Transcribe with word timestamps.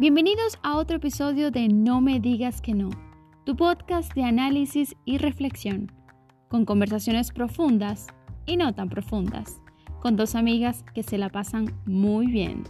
Bienvenidos 0.00 0.58
a 0.64 0.76
otro 0.76 0.96
episodio 0.96 1.52
de 1.52 1.68
No 1.68 2.00
me 2.00 2.18
digas 2.18 2.60
que 2.60 2.74
no, 2.74 2.90
tu 3.46 3.54
podcast 3.54 4.12
de 4.14 4.24
análisis 4.24 4.96
y 5.04 5.18
reflexión, 5.18 5.92
con 6.48 6.64
conversaciones 6.64 7.30
profundas 7.30 8.08
y 8.44 8.56
no 8.56 8.74
tan 8.74 8.88
profundas, 8.88 9.60
con 10.00 10.16
dos 10.16 10.34
amigas 10.34 10.84
que 10.96 11.04
se 11.04 11.16
la 11.16 11.28
pasan 11.28 11.80
muy 11.86 12.26
bien. 12.26 12.64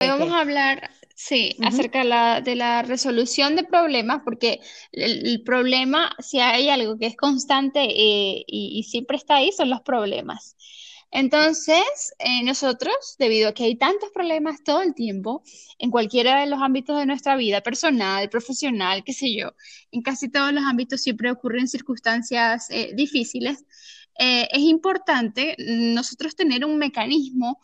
Hoy 0.00 0.06
vamos 0.06 0.30
a 0.30 0.40
hablar, 0.40 0.90
sí, 1.16 1.56
acerca 1.60 1.98
de 1.98 2.04
la, 2.04 2.40
de 2.40 2.54
la 2.54 2.82
resolución 2.82 3.56
de 3.56 3.64
problemas, 3.64 4.20
porque 4.24 4.60
el, 4.92 5.26
el 5.26 5.42
problema, 5.42 6.14
si 6.20 6.38
hay 6.38 6.68
algo 6.68 6.98
que 6.98 7.06
es 7.06 7.16
constante 7.16 7.80
eh, 7.82 8.44
y, 8.46 8.78
y 8.78 8.84
siempre 8.84 9.16
está 9.16 9.38
ahí, 9.38 9.50
son 9.50 9.70
los 9.70 9.80
problemas. 9.80 10.56
Entonces, 11.16 12.12
eh, 12.18 12.42
nosotros, 12.42 13.14
debido 13.20 13.48
a 13.48 13.54
que 13.54 13.62
hay 13.62 13.76
tantos 13.76 14.10
problemas 14.10 14.64
todo 14.64 14.82
el 14.82 14.94
tiempo, 14.94 15.44
en 15.78 15.92
cualquiera 15.92 16.40
de 16.40 16.46
los 16.46 16.60
ámbitos 16.60 16.98
de 16.98 17.06
nuestra 17.06 17.36
vida, 17.36 17.60
personal, 17.60 18.28
profesional, 18.28 19.04
qué 19.04 19.12
sé 19.12 19.32
yo, 19.32 19.52
en 19.92 20.02
casi 20.02 20.28
todos 20.28 20.52
los 20.52 20.64
ámbitos 20.64 21.02
siempre 21.02 21.30
ocurren 21.30 21.68
circunstancias 21.68 22.68
eh, 22.70 22.90
difíciles, 22.96 23.64
eh, 24.18 24.48
es 24.50 24.58
importante 24.62 25.54
nosotros 25.58 26.34
tener 26.34 26.64
un 26.64 26.78
mecanismo 26.78 27.60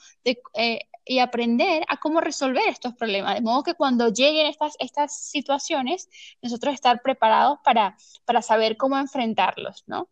y 1.04 1.18
aprender 1.18 1.82
a 1.88 1.96
cómo 1.96 2.20
resolver 2.20 2.68
estos 2.68 2.94
problemas, 2.94 3.34
de 3.34 3.40
modo 3.40 3.64
que 3.64 3.74
cuando 3.74 4.12
lleguen 4.12 4.46
estas, 4.46 4.74
estas 4.78 5.28
situaciones, 5.28 6.08
nosotros 6.40 6.72
estar 6.72 7.02
preparados 7.02 7.58
para, 7.64 7.96
para 8.24 8.42
saber 8.42 8.76
cómo 8.76 8.96
enfrentarlos, 8.96 9.82
¿no? 9.88 10.08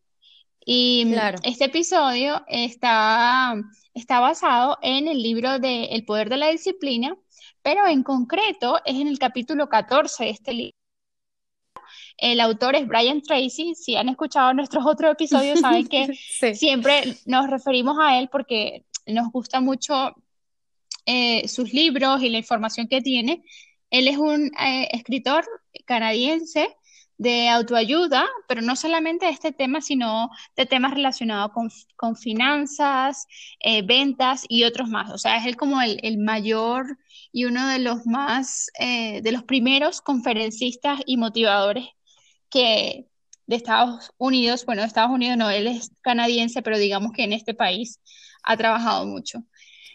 Y 0.71 1.15
este 1.45 1.65
episodio 1.65 2.45
está, 2.47 3.55
está 3.95 4.21
basado 4.21 4.77
en 4.83 5.09
el 5.09 5.23
libro 5.23 5.59
de 5.59 5.85
El 5.87 6.05
poder 6.05 6.29
de 6.29 6.37
la 6.37 6.49
disciplina, 6.49 7.17
pero 7.63 7.87
en 7.87 8.03
concreto 8.03 8.79
es 8.85 8.97
en 8.97 9.09
el 9.09 9.19
capítulo 9.19 9.71
14 9.71 10.25
de 10.25 10.31
este 10.31 10.53
libro. 10.53 10.77
El 12.19 12.39
autor 12.41 12.77
es 12.77 12.87
Brian 12.87 13.23
Tracy. 13.23 13.75
Si 13.77 13.97
han 13.97 14.11
escuchado 14.11 14.53
nuestros 14.53 14.85
otros 14.85 15.13
episodios, 15.13 15.59
saben 15.61 15.89
que 15.89 16.15
siempre 16.55 17.17
nos 17.25 17.49
referimos 17.49 17.97
a 17.99 18.19
él 18.19 18.29
porque 18.31 18.85
nos 19.07 19.33
gusta 19.33 19.61
mucho 19.63 20.15
eh, 21.07 21.49
sus 21.49 21.73
libros 21.73 22.23
y 22.23 22.29
la 22.29 22.37
información 22.37 22.89
que 22.89 23.01
tiene. 23.01 23.43
Él 23.89 24.07
es 24.07 24.19
un 24.19 24.49
eh, 24.61 24.89
escritor 24.93 25.47
canadiense 25.87 26.77
de 27.19 27.49
autoayuda, 27.49 28.27
pero 28.47 28.63
no 28.63 28.77
solamente 28.77 29.27
de 29.27 29.33
este 29.33 29.53
tema, 29.53 29.81
sino 29.81 30.31
de 30.57 30.67
temas 30.67 30.95
relacionados 30.95 31.51
con, 31.97 32.17
finanzas, 32.17 33.27
eh, 33.61 33.83
ventas 33.83 34.45
y 34.49 34.65
otros 34.65 34.89
más. 34.89 35.11
O 35.11 35.19
sea, 35.19 35.37
es 35.37 35.47
él 35.47 35.57
como 35.57 35.83
el, 35.83 36.19
mayor 36.19 36.99
y 37.33 37.45
uno 37.45 37.67
de 37.69 37.81
los 37.81 38.07
más, 38.07 38.71
eh, 38.79 39.21
de 39.23 39.33
los 39.33 39.43
primeros 39.43 40.01
conferencistas 40.01 41.01
y 41.07 41.17
motivadores 41.17 41.89
que 42.51 43.07
de 43.47 43.57
Estados 43.57 44.13
Unidos, 44.19 44.65
bueno, 44.65 44.83
de 44.83 44.89
Estados 44.89 45.11
Unidos 45.11 45.37
no, 45.37 45.51
él 45.51 45.67
es 45.67 45.91
canadiense, 46.03 46.63
pero 46.63 46.79
digamos 46.79 47.13
que 47.13 47.25
en 47.25 47.33
este 47.33 47.55
país 47.55 48.01
ha 48.45 48.57
trabajado 48.57 49.07
mucho. 49.07 49.43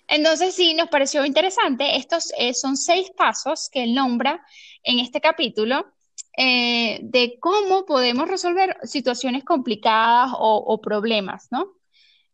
Entonces, 0.07 0.55
sí, 0.55 0.73
nos 0.73 0.89
pareció 0.89 1.25
interesante. 1.25 1.95
Estos 1.95 2.33
eh, 2.37 2.53
son 2.53 2.75
seis 2.77 3.09
pasos 3.15 3.69
que 3.71 3.83
él 3.83 3.93
nombra 3.93 4.45
en 4.83 4.99
este 4.99 5.21
capítulo 5.21 5.93
eh, 6.37 6.99
de 7.03 7.37
cómo 7.39 7.85
podemos 7.85 8.27
resolver 8.27 8.77
situaciones 8.83 9.43
complicadas 9.43 10.31
o, 10.35 10.81
problemas, 10.81 11.47
¿no? 11.51 11.73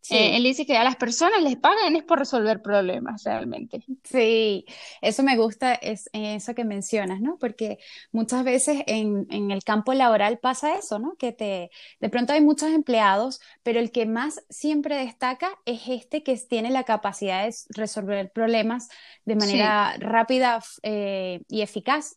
Eh, 0.09 0.37
él 0.37 0.43
dice 0.43 0.65
que 0.65 0.77
a 0.77 0.83
las 0.83 0.95
personas 0.95 1.43
les 1.43 1.57
pagan 1.57 1.95
es 1.95 2.03
por 2.03 2.17
resolver 2.17 2.61
problemas 2.61 3.23
realmente. 3.25 3.83
Sí, 4.03 4.65
eso 5.01 5.21
me 5.23 5.37
gusta, 5.37 5.73
es 5.73 6.09
eso 6.13 6.55
que 6.55 6.63
mencionas, 6.63 7.19
¿no? 7.19 7.37
Porque 7.37 7.77
muchas 8.11 8.43
veces 8.43 8.81
en, 8.87 9.27
en, 9.29 9.51
el 9.51 9.63
campo 9.63 9.93
laboral 9.93 10.39
pasa 10.39 10.75
eso, 10.75 10.97
¿no? 10.97 11.15
Que 11.17 11.31
te, 11.31 11.69
de 11.99 12.09
pronto 12.09 12.33
hay 12.33 12.41
muchos 12.41 12.69
empleados, 12.69 13.39
pero 13.61 13.79
el 13.79 13.91
que 13.91 14.05
más 14.05 14.41
siempre 14.49 14.95
destaca 14.95 15.51
es 15.65 15.81
este 15.87 16.23
que 16.23 16.35
tiene 16.37 16.71
la 16.71 16.85
capacidad 16.85 17.45
de 17.45 17.53
resolver 17.69 18.31
problemas 18.31 18.87
de 19.25 19.35
manera 19.35 19.95
rápida 19.99 20.63
eh, 20.81 21.41
y 21.49 21.61
eficaz. 21.61 22.15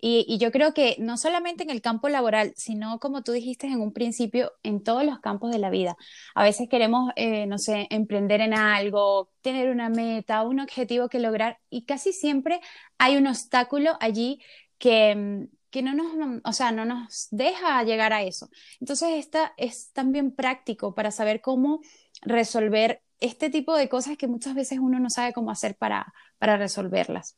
Y, 0.00 0.38
yo 0.38 0.52
creo 0.52 0.74
que 0.74 0.96
no 1.00 1.16
solamente 1.16 1.64
en 1.64 1.70
el 1.70 1.80
campo 1.80 2.08
laboral, 2.08 2.52
sino 2.56 3.00
como 3.00 3.22
tú 3.22 3.32
dijiste 3.32 3.66
en 3.66 3.80
un 3.80 3.92
principio, 3.92 4.52
en 4.62 4.82
todos 4.82 5.04
los 5.04 5.18
campos 5.18 5.50
de 5.50 5.58
la 5.58 5.70
vida. 5.70 5.96
A 6.34 6.44
veces 6.44 6.68
queremos, 6.68 7.10
eh, 7.16 7.46
no 7.46 7.58
sé, 7.58 7.88
emprender 7.90 8.40
en 8.40 8.54
algo, 8.54 9.30
tener 9.42 9.70
una 9.70 9.88
meta, 9.88 10.42
un 10.42 10.60
objetivo 10.60 11.08
que 11.08 11.18
lograr 11.18 11.58
y 11.68 11.84
casi 11.84 12.12
siempre 12.12 12.60
hay 12.98 13.16
un 13.16 13.26
obstáculo 13.26 13.96
allí 14.00 14.40
que, 14.78 15.16
mm, 15.16 15.44
que 15.70 15.82
no 15.82 15.94
nos, 15.94 16.40
o 16.44 16.52
sea, 16.52 16.70
no 16.70 16.84
nos 16.84 17.28
deja 17.30 17.82
llegar 17.82 18.12
a 18.12 18.22
eso. 18.22 18.48
Entonces, 18.80 19.10
esta 19.16 19.52
es 19.56 19.90
también 19.92 20.30
práctico 20.30 20.94
para 20.94 21.10
saber 21.10 21.40
cómo 21.40 21.80
resolver 22.22 23.02
este 23.20 23.50
tipo 23.50 23.76
de 23.76 23.88
cosas 23.88 24.16
que 24.16 24.28
muchas 24.28 24.54
veces 24.54 24.78
uno 24.78 25.00
no 25.00 25.10
sabe 25.10 25.32
cómo 25.32 25.50
hacer 25.50 25.76
para, 25.76 26.12
para 26.38 26.56
resolverlas. 26.56 27.36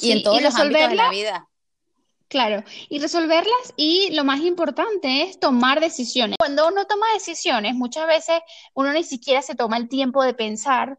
y 0.00 0.12
en 0.12 0.22
todos 0.22 0.40
los 0.40 0.54
ámbitos 0.54 0.90
de 0.90 0.94
la 0.94 1.10
vida. 1.10 1.48
Claro, 2.28 2.62
y 2.90 2.98
resolverlas 2.98 3.72
y 3.76 4.10
lo 4.12 4.22
más 4.22 4.40
importante 4.40 5.22
es 5.22 5.40
tomar 5.40 5.80
decisiones. 5.80 6.36
Cuando 6.38 6.68
uno 6.68 6.86
toma 6.86 7.06
decisiones, 7.14 7.74
muchas 7.74 8.06
veces 8.06 8.40
uno 8.74 8.92
ni 8.92 9.02
siquiera 9.02 9.40
se 9.40 9.54
toma 9.54 9.78
el 9.78 9.88
tiempo 9.88 10.22
de 10.22 10.34
pensar. 10.34 10.98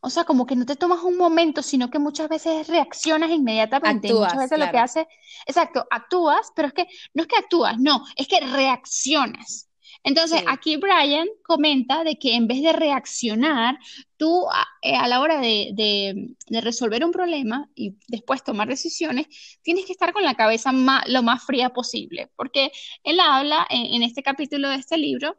O 0.00 0.10
sea, 0.10 0.24
como 0.24 0.46
que 0.46 0.56
no 0.56 0.66
te 0.66 0.76
tomas 0.76 1.02
un 1.04 1.16
momento, 1.16 1.62
sino 1.62 1.88
que 1.90 1.98
muchas 2.00 2.28
veces 2.28 2.66
reaccionas 2.66 3.30
inmediatamente. 3.30 4.12
muchas 4.12 4.38
veces 4.38 4.58
lo 4.58 4.70
que 4.70 4.78
haces, 4.78 5.06
exacto, 5.46 5.86
actúas, 5.88 6.50
pero 6.56 6.68
es 6.68 6.74
que 6.74 6.88
no 7.14 7.22
es 7.22 7.28
que 7.28 7.36
actúas, 7.36 7.78
no, 7.78 8.04
es 8.16 8.26
que 8.26 8.40
reaccionas. 8.40 9.69
Entonces, 10.02 10.42
aquí 10.46 10.76
Brian 10.76 11.28
comenta 11.44 12.04
de 12.04 12.18
que 12.18 12.34
en 12.34 12.46
vez 12.46 12.62
de 12.62 12.72
reaccionar, 12.72 13.78
tú 14.16 14.46
a, 14.50 14.66
eh, 14.80 14.96
la 15.08 15.20
hora 15.20 15.40
de, 15.40 16.34
resolver 16.48 17.04
un 17.04 17.12
problema 17.12 17.68
y 17.74 17.96
después 18.08 18.42
tomar 18.42 18.68
decisiones, 18.68 19.26
tienes 19.62 19.84
que 19.84 19.92
estar 19.92 20.12
con 20.12 20.24
la 20.24 20.34
cabeza 20.34 20.72
lo 21.06 21.22
más 21.22 21.44
fría 21.44 21.70
posible, 21.70 22.30
porque 22.36 22.72
él 23.04 23.20
habla 23.20 23.66
en, 23.68 24.02
este 24.02 24.22
capítulo 24.22 24.70
de 24.70 24.76
este 24.76 24.96
libro 24.96 25.36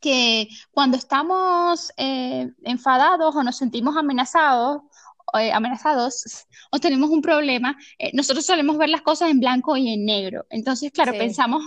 que 0.00 0.48
cuando 0.70 0.98
estamos 0.98 1.90
eh, 1.96 2.50
enfadados 2.64 3.34
o 3.34 3.42
nos 3.42 3.56
sentimos 3.56 3.96
amenazados, 3.96 4.82
eh, 5.40 5.52
amenazados 5.52 6.46
o 6.70 6.78
tenemos 6.78 7.08
un 7.08 7.22
problema, 7.22 7.78
nosotros 8.12 8.44
solemos 8.44 8.76
ver 8.76 8.90
las 8.90 9.00
cosas 9.00 9.30
en 9.30 9.40
blanco 9.40 9.74
y 9.78 9.94
en 9.94 10.04
negro. 10.04 10.44
Entonces, 10.50 10.92
claro, 10.92 11.12
pensamos 11.12 11.62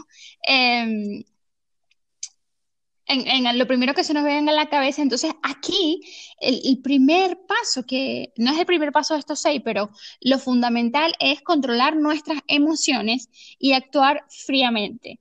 en 3.08 3.28
en, 3.28 3.58
lo 3.58 3.68
primero 3.68 3.94
que 3.94 4.04
se 4.04 4.14
nos 4.14 4.24
venga 4.24 4.52
a 4.52 4.56
la 4.56 4.70
cabeza. 4.70 5.02
Entonces, 5.02 5.34
aquí 5.42 6.02
el, 6.40 6.80
primer 6.82 7.40
paso, 7.48 7.84
que 7.86 8.34
no 8.38 8.52
es 8.52 8.60
el 8.60 8.66
primer 8.66 8.92
paso 8.92 9.14
de 9.14 9.22
estos 9.22 9.40
seis, 9.40 9.62
pero 9.64 9.90
lo 10.22 10.40
fundamental 10.40 11.14
es 11.20 11.42
controlar 11.42 11.96
nuestras 11.96 12.40
emociones 12.48 13.30
y 13.60 13.74
actuar 13.74 14.26
fríamente. 14.30 15.20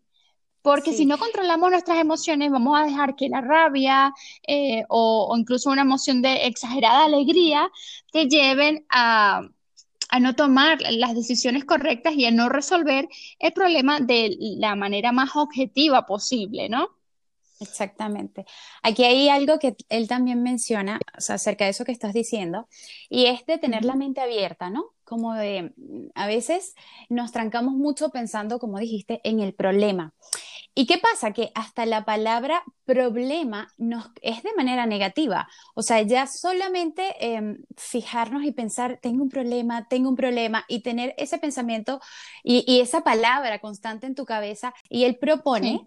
Porque 0.63 0.93
si 0.93 1.07
no 1.07 1.17
controlamos 1.17 1.71
nuestras 1.71 1.99
emociones, 1.99 2.51
vamos 2.51 2.77
a 2.77 2.85
dejar 2.85 3.15
que 3.15 3.29
la 3.29 3.41
rabia 3.41 4.13
eh, 4.49 4.83
o, 4.89 5.33
incluso 5.39 5.71
una 5.71 5.83
emoción 5.83 6.23
de 6.23 6.47
exagerada 6.47 7.05
alegría 7.05 7.71
te 8.11 8.27
lleven 8.27 8.85
a, 8.91 9.43
a 10.09 10.21
no 10.21 10.35
tomar 10.35 10.79
las 10.91 11.15
decisiones 11.15 11.65
correctas 11.65 12.15
y 12.15 12.27
a 12.27 12.33
no 12.33 12.49
resolver 12.49 13.09
el 13.39 13.53
problema 13.53 14.01
de 14.01 14.37
la 14.41 14.75
manera 14.75 15.13
más 15.13 15.37
objetiva 15.37 16.05
posible, 16.05 16.69
¿no? 16.69 16.96
Exactamente. 17.61 18.45
Aquí 18.83 19.05
hay 19.05 19.29
algo 19.29 19.59
que 19.59 19.77
él 19.89 20.09
también 20.09 20.43
menciona 20.43 21.01
o 21.17 21.21
sea, 21.21 21.37
acerca 21.37 21.65
de 21.65 21.71
eso 21.71 21.85
que 21.85 21.93
estás 21.93 22.13
diciendo, 22.13 22.69
y 23.09 23.27
es 23.27 23.47
de 23.47 23.59
tener 23.59 23.85
la 23.85 23.97
mente 23.97 24.21
abierta, 24.21 24.71
¿no? 24.71 24.93
Como 25.05 25.35
de, 25.35 25.73
a 26.15 26.27
veces 26.27 26.75
nos 27.09 27.33
trancamos 27.33 27.75
mucho 27.75 28.11
pensando, 28.11 28.59
como 28.59 28.79
dijiste, 28.79 29.21
en 29.25 29.41
el 29.41 29.55
problema. 29.55 30.15
¿Y 30.79 30.85
qué 30.87 30.99
pasa? 30.99 31.33
Que 31.33 31.53
hasta 31.55 31.87
la 31.87 32.05
palabra 32.05 32.63
problema 32.85 33.73
nos, 33.79 34.11
es 34.21 34.43
de 34.43 34.53
manera 34.55 34.85
negativa. 34.85 35.49
O 35.75 35.81
sea, 35.81 36.03
ya 36.03 36.27
solamente 36.27 37.15
em, 37.19 37.65
fijarnos 37.79 38.45
y 38.45 38.53
pensar, 38.53 38.99
tengo 39.01 39.23
un 39.23 39.31
problema, 39.31 39.89
tengo 39.89 40.11
un 40.11 40.17
problema, 40.17 40.67
y 40.69 40.83
tener 40.83 41.15
ese 41.17 41.39
pensamiento 41.39 42.01
y, 42.45 42.81
esa 42.81 43.03
palabra 43.03 43.59
constante 43.59 44.07
en 44.07 44.15
tu 44.15 44.27
cabeza, 44.27 44.75
y 44.91 45.05
él 45.05 45.17
propone 45.17 45.87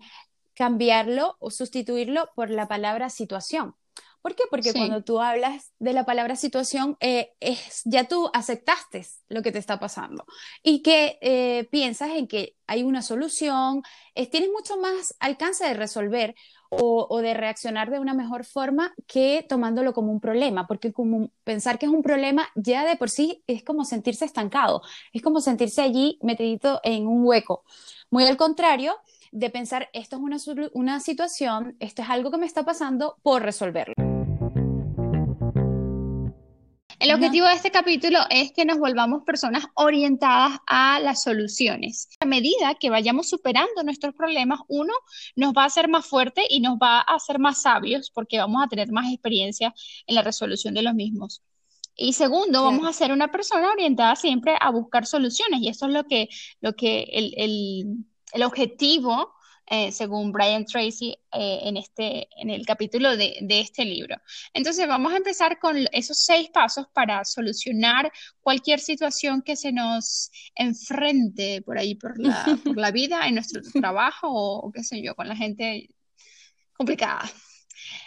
cambiarlo 0.60 1.38
o 1.40 1.52
sustituirlo 1.52 2.32
por 2.36 2.50
la 2.50 2.68
palabra 2.68 3.10
situación. 3.10 3.76
¿Por 4.22 4.36
qué? 4.36 4.44
Porque 4.52 4.74
cuando 4.74 5.02
tú 5.02 5.22
hablas 5.22 5.72
de 5.80 5.94
la 5.94 6.06
palabra 6.06 6.36
situación, 6.36 6.98
eh, 7.00 7.32
es, 7.40 7.82
ya 7.86 8.10
tú 8.10 8.30
aceptaste 8.34 9.08
lo 9.30 9.42
que 9.42 9.54
te 9.54 9.60
está 9.60 9.80
pasando 9.80 10.26
y 10.62 10.82
que 10.82 11.18
eh, 11.22 11.70
piensas 11.72 12.10
en 12.10 12.28
que 12.28 12.58
hay 12.68 12.84
una 12.84 13.02
solución, 13.02 13.84
tienes 14.14 14.50
mucho 14.52 14.76
más 14.76 15.16
alcance 15.22 15.64
de 15.64 15.76
resolver 15.76 16.36
o, 16.70 17.22
de 17.22 17.34
reaccionar 17.34 17.90
de 17.90 18.00
una 18.00 18.14
mejor 18.14 18.44
forma 18.44 18.94
que 19.08 19.46
tomándolo 19.48 19.94
como 19.94 20.12
un 20.12 20.20
problema, 20.20 20.68
porque 20.68 20.92
como 20.92 21.32
pensar 21.46 21.80
que 21.80 21.86
es 21.86 21.92
un 21.92 22.04
problema 22.04 22.50
ya 22.56 22.86
de 22.86 22.98
por 22.98 23.10
sí 23.10 23.44
es 23.48 23.64
como 23.64 23.86
sentirse 23.86 24.26
estancado, 24.26 24.82
es 25.14 25.22
como 25.22 25.40
sentirse 25.40 25.82
allí 25.82 26.20
metidito 26.22 26.82
en 26.84 27.08
un 27.08 27.26
hueco. 27.26 27.64
Muy 28.12 28.26
al 28.26 28.36
contrario 28.38 28.98
de 29.32 29.50
pensar, 29.50 29.90
esto 29.94 30.16
es 30.16 30.22
una, 30.22 30.38
una 30.74 31.00
situación, 31.00 31.76
esto 31.80 32.02
es 32.02 32.10
algo 32.10 32.32
que 32.32 32.38
me 32.38 32.46
está 32.46 32.64
pasando 32.64 33.18
por 33.22 33.42
resolverlo. 33.42 33.94
El 37.00 37.14
objetivo 37.14 37.48
de 37.48 37.54
este 37.54 37.72
capítulo 37.72 38.20
es 38.30 38.52
que 38.52 38.66
nos 38.66 38.78
volvamos 38.78 39.24
personas 39.24 39.64
orientadas 39.76 40.60
a 40.68 41.00
las 41.00 41.24
soluciones. 41.24 42.10
A 42.20 42.26
medida 42.26 42.76
que 42.76 42.90
vayamos 42.90 43.30
superando 43.30 43.84
nuestros 43.86 44.14
problemas, 44.14 44.60
uno 44.68 44.94
nos 45.38 45.54
va 45.54 45.64
a 45.64 45.68
hacer 45.68 45.88
más 45.88 46.06
fuerte 46.06 46.44
y 46.50 46.60
nos 46.60 46.78
va 46.78 47.00
a 47.00 47.16
hacer 47.16 47.40
más 47.40 47.62
sabios 47.62 48.12
porque 48.12 48.38
vamos 48.38 48.62
a 48.62 48.68
tener 48.68 48.92
más 48.92 49.10
experiencia 49.14 49.74
en 50.08 50.16
la 50.16 50.24
resolución 50.24 50.74
de 50.74 50.82
los 50.82 50.94
mismos. 50.94 51.42
Y 51.96 52.14
segundo, 52.14 52.64
vamos 52.64 52.88
a 52.88 52.94
ser 52.94 53.12
una 53.12 53.30
persona 53.30 53.72
orientada 53.72 54.16
siempre 54.16 54.56
a 54.60 54.70
buscar 54.70 55.06
soluciones. 55.06 55.62
Y 55.62 55.70
eso 55.70 55.86
es 55.86 55.94
lo 55.94 56.06
que, 56.06 56.28
lo 56.60 56.74
que 56.74 57.04
el, 57.12 57.34
el, 57.38 58.06
el 58.34 58.44
objetivo 58.44 59.34
eh, 59.72 59.92
según 59.92 60.32
Brian 60.32 60.66
Tracy 60.66 61.16
eh, 61.32 61.60
en, 61.62 61.78
este, 61.78 62.28
en 62.38 62.50
el 62.50 62.66
capítulo 62.66 63.16
de, 63.16 63.38
este 63.50 63.86
libro. 63.86 64.16
Entonces 64.52 64.88
vamos 64.88 65.14
a 65.14 65.18
empezar 65.18 65.60
con 65.60 65.78
esos 65.92 66.18
seis 66.18 66.50
pasos 66.50 66.88
para 66.92 67.24
solucionar 67.24 68.12
cualquier 68.42 68.80
situación 68.80 69.44
que 69.44 69.56
se 69.56 69.72
nos 69.72 70.32
enfrente 70.56 71.62
por 71.62 71.78
ahí, 71.78 71.94
por 71.94 72.20
la, 72.20 72.58
por 72.66 72.78
la 72.78 72.90
vida, 72.90 73.28
en 73.28 73.36
nuestro 73.36 73.62
trabajo 73.80 74.28
o, 74.32 74.72
qué 74.72 74.84
sé 74.84 75.04
yo, 75.04 75.14
con 75.14 75.28
la 75.28 75.36
gente 75.36 75.88
complicada. 76.74 77.32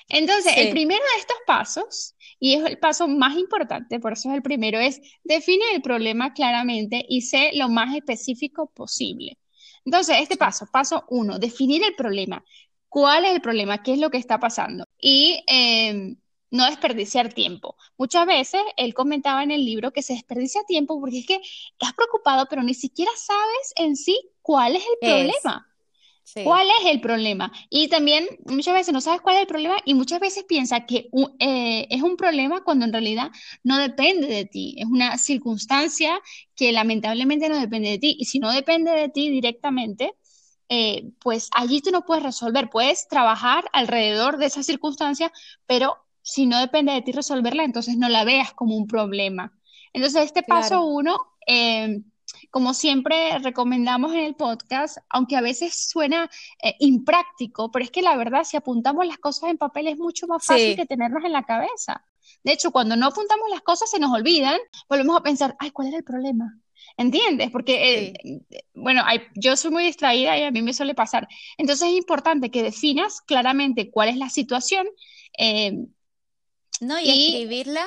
Entonces, 0.09 0.55
el 0.57 0.71
primero 0.71 1.01
de 1.15 1.21
estos 1.21 1.37
pasos, 1.47 2.17
y 2.41 2.55
es 2.55 2.65
el 2.65 2.79
paso 2.79 3.07
más 3.07 3.37
importante, 3.37 4.01
por 4.01 4.15
eso 4.15 4.31
es 4.31 4.35
el 4.35 4.43
primero, 4.43 4.81
es 4.81 5.01
define 5.23 5.65
el 5.75 5.81
problema 5.81 6.33
claramente 6.33 7.05
y 7.09 7.23
sé 7.23 7.53
lo 7.55 7.69
más 7.69 7.95
específico 7.95 8.69
posible. 8.75 9.39
Entonces, 9.85 10.17
este 10.21 10.37
paso, 10.37 10.67
paso 10.71 11.05
uno, 11.09 11.39
definir 11.39 11.83
el 11.85 11.95
problema. 11.95 12.45
¿Cuál 12.89 13.25
es 13.25 13.33
el 13.33 13.41
problema? 13.41 13.83
¿Qué 13.83 13.95
es 13.95 13.99
lo 13.99 14.11
que 14.11 14.19
está 14.19 14.39
pasando? 14.39 14.85
Y 14.99 15.43
em, 15.47 16.17
no 16.51 16.67
desperdiciar 16.67 17.33
tiempo. 17.33 17.77
Muchas 17.97 18.27
veces 18.27 18.61
él 18.77 18.95
comentaba 18.95 19.43
en 19.43 19.51
el 19.51 19.65
libro 19.65 19.93
que 19.93 20.03
se 20.03 20.13
desperdicia 20.13 20.63
tiempo 20.65 21.01
porque 21.01 21.21
es 21.21 21.27
que 21.27 21.41
estás 21.73 21.95
preocupado, 21.95 22.47
pero 22.49 22.63
ni 22.63 22.75
siquiera 22.75 23.11
sabes 23.17 23.73
en 23.77 23.97
sí 23.97 24.19
cuál 24.43 24.77
es 24.77 24.85
el 24.85 24.99
problema. 25.01 25.72
¿Cuál 26.45 26.67
es 26.81 26.91
el 26.91 27.01
problema? 27.01 27.53
Y 27.69 27.89
también 27.89 28.27
muchas 28.47 28.75
veces 28.75 28.95
no 28.95 29.01
sabes 29.01 29.21
cuál 29.21 29.37
es 29.37 29.43
el 29.43 29.47
problema 29.47 29.77
y 29.85 29.95
muchas 29.95 30.21
veces 30.21 30.45
piensa 30.45 30.87
que 30.87 31.11
eh, 31.39 31.87
es 31.91 32.03
un 32.03 32.17
problema 32.17 32.63
cuando 32.65 32.85
en 32.85 32.93
realidad 32.93 33.31
no 33.63 33.79
depende 33.79 34.29
de 34.29 34.45
ti. 34.47 34.77
Es 34.79 34.87
una 34.87 35.19
circunstancia 35.19 36.21
que 36.55 36.73
lamentablemente 36.73 37.49
no 37.49 37.59
depende 37.59 37.91
de 37.91 37.99
ti. 37.99 38.17
Y 38.19 38.25
si 38.27 38.39
no 38.39 38.51
depende 38.51 38.93
de 38.93 39.09
ti 39.09 39.31
directamente, 39.31 40.15
eh, 40.69 41.11
pues 41.21 41.49
allí 41.53 41.81
tú 41.83 41.91
no 41.91 42.07
puedes 42.07 42.23
resolver. 42.23 42.71
Puedes 42.71 43.09
trabajar 43.09 43.65
alrededor 43.73 44.39
de 44.39 44.47
esa 44.47 44.63
circunstancia, 44.63 45.33
pero 45.67 45.97
si 46.23 46.47
no 46.47 46.61
depende 46.61 46.93
de 46.93 47.03
ti 47.03 47.13
resolverla, 47.13 47.65
entonces 47.65 47.97
no 47.99 48.09
la 48.09 48.25
veas 48.25 48.55
como 48.55 48.77
un 48.77 48.87
problema. 48.87 49.53
Entonces, 49.93 50.25
este 50.25 50.43
paso 50.43 50.85
uno... 50.85 51.17
Eh, 51.47 52.01
como 52.51 52.75
siempre 52.75 53.39
recomendamos 53.39 54.13
en 54.13 54.21
el 54.21 54.35
podcast, 54.35 54.99
aunque 55.09 55.37
a 55.37 55.41
veces 55.41 55.89
suena 55.89 56.31
eh, 56.63 56.75
impráctico, 56.81 57.71
pero 57.71 57.85
es 57.85 57.91
que 57.91 58.03
la 58.03 58.17
verdad, 58.17 58.45
si 58.45 58.57
apuntamos 58.57 59.07
las 59.07 59.19
cosas 59.19 59.51
en 59.51 59.59
papel 59.59 59.89
es 59.89 59.99
mucho 59.99 60.27
más 60.27 60.45
fácil 60.45 60.77
que 60.77 60.87
tenerlas 60.87 61.25
en 61.25 61.33
la 61.33 61.45
cabeza. 61.45 62.05
De 62.45 62.53
hecho, 62.53 62.71
cuando 62.71 62.97
no 62.97 63.07
apuntamos 63.07 63.49
las 63.51 63.63
cosas 63.63 63.91
se 63.91 63.99
nos 63.99 64.13
olvidan, 64.13 64.59
volvemos 64.89 65.17
a 65.17 65.23
pensar, 65.23 65.57
ay, 65.59 65.71
¿cuál 65.71 65.89
era 65.89 65.99
el 65.99 66.05
problema? 66.05 66.59
¿Entiendes? 66.97 67.51
Porque, 67.51 68.13
eh, 68.13 68.43
bueno, 68.75 69.03
yo 69.35 69.57
soy 69.57 69.71
muy 69.71 69.85
distraída 69.85 70.37
y 70.39 70.43
a 70.43 70.51
mí 70.51 70.63
me 70.63 70.75
suele 70.75 70.95
pasar. 70.95 71.29
Entonces 71.57 71.89
es 71.89 71.95
importante 71.95 72.51
que 72.51 72.63
definas 72.63 73.21
claramente 73.23 73.91
cuál 73.91 74.09
es 74.09 74.17
la 74.17 74.29
situación. 74.29 74.87
Eh, 75.39 75.73
no, 76.81 76.99
y 77.01 77.09
escribirla 77.11 77.87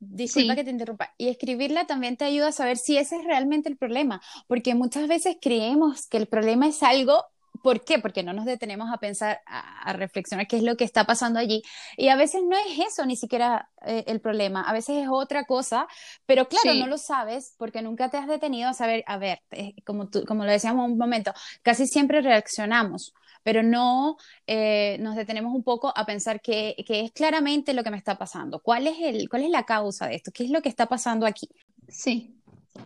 Disculpa 0.00 0.54
que 0.54 0.64
te 0.64 0.70
interrumpa. 0.70 1.14
Y 1.18 1.28
escribirla 1.28 1.86
también 1.86 2.16
te 2.16 2.24
ayuda 2.24 2.48
a 2.48 2.52
saber 2.52 2.78
si 2.78 2.96
ese 2.96 3.16
es 3.16 3.24
realmente 3.24 3.68
el 3.68 3.76
problema, 3.76 4.20
porque 4.48 4.74
muchas 4.74 5.06
veces 5.06 5.36
creemos 5.40 6.06
que 6.08 6.16
el 6.16 6.26
problema 6.26 6.66
es 6.66 6.82
algo 6.82 7.24
¿Por 7.62 7.84
qué? 7.84 7.98
Porque 7.98 8.22
no 8.22 8.32
nos 8.32 8.46
detenemos 8.46 8.90
a 8.92 8.98
pensar, 8.98 9.40
a, 9.46 9.92
reflexionar 9.92 10.46
qué 10.46 10.56
es 10.56 10.62
lo 10.62 10.76
que 10.76 10.84
está 10.84 11.04
pasando 11.04 11.38
allí. 11.38 11.62
Y 11.96 12.08
a 12.08 12.16
veces 12.16 12.42
no 12.42 12.56
es 12.56 12.78
eso 12.78 13.04
ni 13.04 13.16
siquiera 13.16 13.68
eh, 13.84 14.04
el 14.06 14.20
problema, 14.20 14.62
a 14.62 14.72
veces 14.72 14.96
es 15.02 15.08
otra 15.10 15.44
cosa, 15.44 15.86
pero 16.26 16.48
claro, 16.48 16.78
no 16.78 16.86
lo 16.86 16.96
sabes 16.96 17.54
porque 17.58 17.82
nunca 17.82 18.08
te 18.08 18.16
has 18.16 18.28
detenido 18.28 18.68
a 18.68 18.74
saber, 18.74 19.04
a 19.06 19.18
ver, 19.18 19.42
eh, 19.50 19.74
como, 19.84 20.08
como 20.26 20.44
lo 20.44 20.50
decíamos 20.50 20.90
un 20.90 20.96
momento, 20.96 21.32
casi 21.62 21.86
siempre 21.86 22.22
reaccionamos 22.22 23.12
pero 23.42 23.62
no 23.62 24.16
eh, 24.46 24.96
nos 25.00 25.16
detenemos 25.16 25.54
un 25.54 25.62
poco 25.62 25.92
a 25.94 26.04
pensar 26.06 26.40
qué, 26.40 26.74
es 26.76 27.12
claramente 27.12 27.74
lo 27.74 27.82
que 27.82 27.90
me 27.90 27.96
está 27.96 28.16
pasando, 28.16 28.60
cuál 28.60 28.86
es, 28.86 28.96
el, 29.00 29.28
cuál 29.28 29.44
es 29.44 29.50
la 29.50 29.64
causa 29.64 30.06
de 30.06 30.16
esto, 30.16 30.30
qué 30.32 30.44
es 30.44 30.50
lo 30.50 30.62
que 30.62 30.68
está 30.68 30.86
pasando 30.86 31.26
aquí. 31.26 31.48
Sí. 31.88 32.36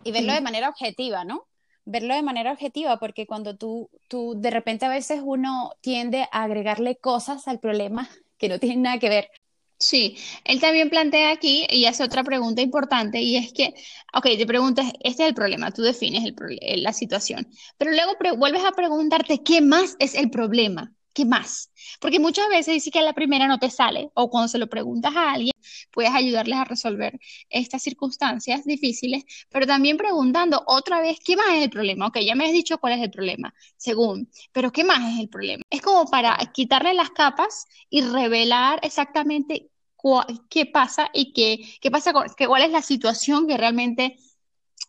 Y 0.03 0.11
verlo 0.11 0.33
de 0.33 0.41
manera 0.41 0.69
objetiva, 0.69 1.23
¿no? 1.23 1.47
Verlo 1.85 2.15
de 2.15 2.23
manera 2.23 2.51
objetiva, 2.51 2.97
porque 2.97 3.27
cuando 3.27 3.55
tú, 3.57 3.89
tú, 4.07 4.33
de 4.35 4.49
repente 4.49 4.85
a 4.85 4.89
veces 4.89 5.21
uno 5.23 5.71
tiende 5.81 6.27
a 6.31 6.43
agregarle 6.43 6.97
cosas 6.97 7.47
al 7.47 7.59
problema 7.59 8.09
que 8.37 8.49
no 8.49 8.59
tienen 8.59 8.81
nada 8.81 8.99
que 8.99 9.09
ver. 9.09 9.29
Sí, 9.77 10.17
él 10.45 10.61
también 10.61 10.89
plantea 10.89 11.31
aquí 11.31 11.67
y 11.69 11.85
hace 11.85 12.03
otra 12.03 12.23
pregunta 12.23 12.61
importante 12.61 13.21
y 13.21 13.35
es 13.35 13.51
que, 13.53 13.73
ok, 14.13 14.23
te 14.37 14.45
preguntas, 14.45 14.87
este 15.03 15.23
es 15.23 15.29
el 15.29 15.35
problema, 15.35 15.71
tú 15.71 15.81
defines 15.81 16.23
el, 16.23 16.83
la 16.83 16.93
situación, 16.93 17.47
pero 17.77 17.91
luego 17.91 18.13
vuelves 18.37 18.63
a 18.63 18.71
preguntarte, 18.71 19.43
¿qué 19.43 19.61
más 19.61 19.95
es 19.99 20.15
el 20.15 20.29
problema? 20.31 20.93
¿Qué 21.13 21.25
más? 21.25 21.71
Porque 22.01 22.19
muchas 22.19 22.47
veces 22.49 22.73
dice 22.73 22.91
que 22.91 22.99
a 22.99 23.01
la 23.01 23.13
primera 23.13 23.47
no 23.47 23.59
te 23.59 23.69
sale 23.69 24.09
o 24.15 24.29
cuando 24.29 24.47
se 24.49 24.57
lo 24.57 24.67
preguntas 24.67 25.15
a 25.15 25.31
alguien, 25.33 25.51
puedes 25.91 26.11
ayudarles 26.13 26.57
a 26.57 26.65
resolver 26.65 27.19
estas 27.49 27.83
circunstancias 27.83 28.65
difíciles, 28.65 29.23
pero 29.49 29.65
también 29.67 29.97
preguntando 29.97 30.63
otra 30.67 31.01
vez, 31.01 31.17
¿qué 31.23 31.35
más 31.35 31.47
es 31.55 31.63
el 31.63 31.69
problema? 31.69 32.07
Ok, 32.07 32.19
ya 32.19 32.35
me 32.35 32.45
has 32.45 32.51
dicho 32.53 32.77
cuál 32.79 32.93
es 32.93 33.01
el 33.01 33.11
problema, 33.11 33.53
según, 33.77 34.29
pero 34.51 34.71
¿qué 34.71 34.83
más 34.83 35.13
es 35.13 35.19
el 35.19 35.29
problema? 35.29 35.63
Es 35.69 35.81
como 35.81 36.05
para 36.09 36.37
quitarle 36.53 36.93
las 36.93 37.11
capas 37.11 37.65
y 37.89 38.01
revelar 38.01 38.79
exactamente 38.83 39.69
qué 40.49 40.65
pasa 40.65 41.09
y 41.13 41.33
qué, 41.33 41.77
qué 41.81 41.91
pasa 41.91 42.13
con, 42.13 42.27
cuál 42.47 42.63
es 42.63 42.71
la 42.71 42.81
situación 42.81 43.47
que 43.47 43.57
realmente 43.57 44.17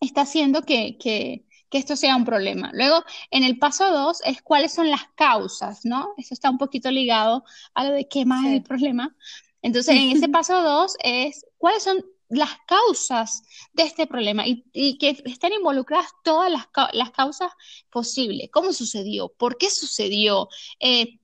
está 0.01 0.23
haciendo 0.23 0.63
que, 0.63 0.99
que, 0.99 1.47
que 1.71 1.79
esto 1.79 1.97
sea 1.97 2.17
un 2.17 2.25
problema. 2.25 2.71
Luego, 2.73 3.05
en 3.31 3.45
el 3.45 3.59
paso 3.59 3.91
dos 3.91 4.21
es 4.25 4.43
cuáles 4.43 4.73
son 4.73 4.91
las 4.91 5.09
causas, 5.15 5.85
¿no? 5.85 6.15
Eso 6.17 6.35
está 6.35 6.51
un 6.51 6.59
poquito 6.59 6.91
ligado 6.91 7.45
a 7.75 7.85
lo 7.85 7.93
de 7.93 8.09
qué 8.09 8.25
más 8.25 8.45
es 8.45 8.53
el 8.53 8.63
problema. 8.63 9.17
Entonces, 9.63 9.95
en 9.97 10.17
ese 10.17 10.29
paso 10.29 10.63
dos 10.63 10.97
es 11.03 11.45
cuáles 11.59 11.83
son 11.83 12.05
las 12.29 12.51
causas 12.67 13.43
de 13.73 13.85
este 13.85 14.07
problema 14.07 14.45
y, 14.47 14.99
que 14.99 15.23
estén 15.25 15.53
involucradas 15.53 16.11
todas 16.25 16.51
las, 16.51 16.67
las, 16.93 17.11
causas 17.11 17.53
posibles. 17.91 18.49
¿Cómo 18.53 18.73
sucedió? 18.73 19.29
¿Por 19.29 19.59
qué 19.59 19.71
sucedió? 19.71 20.49
Eh, 20.81 21.19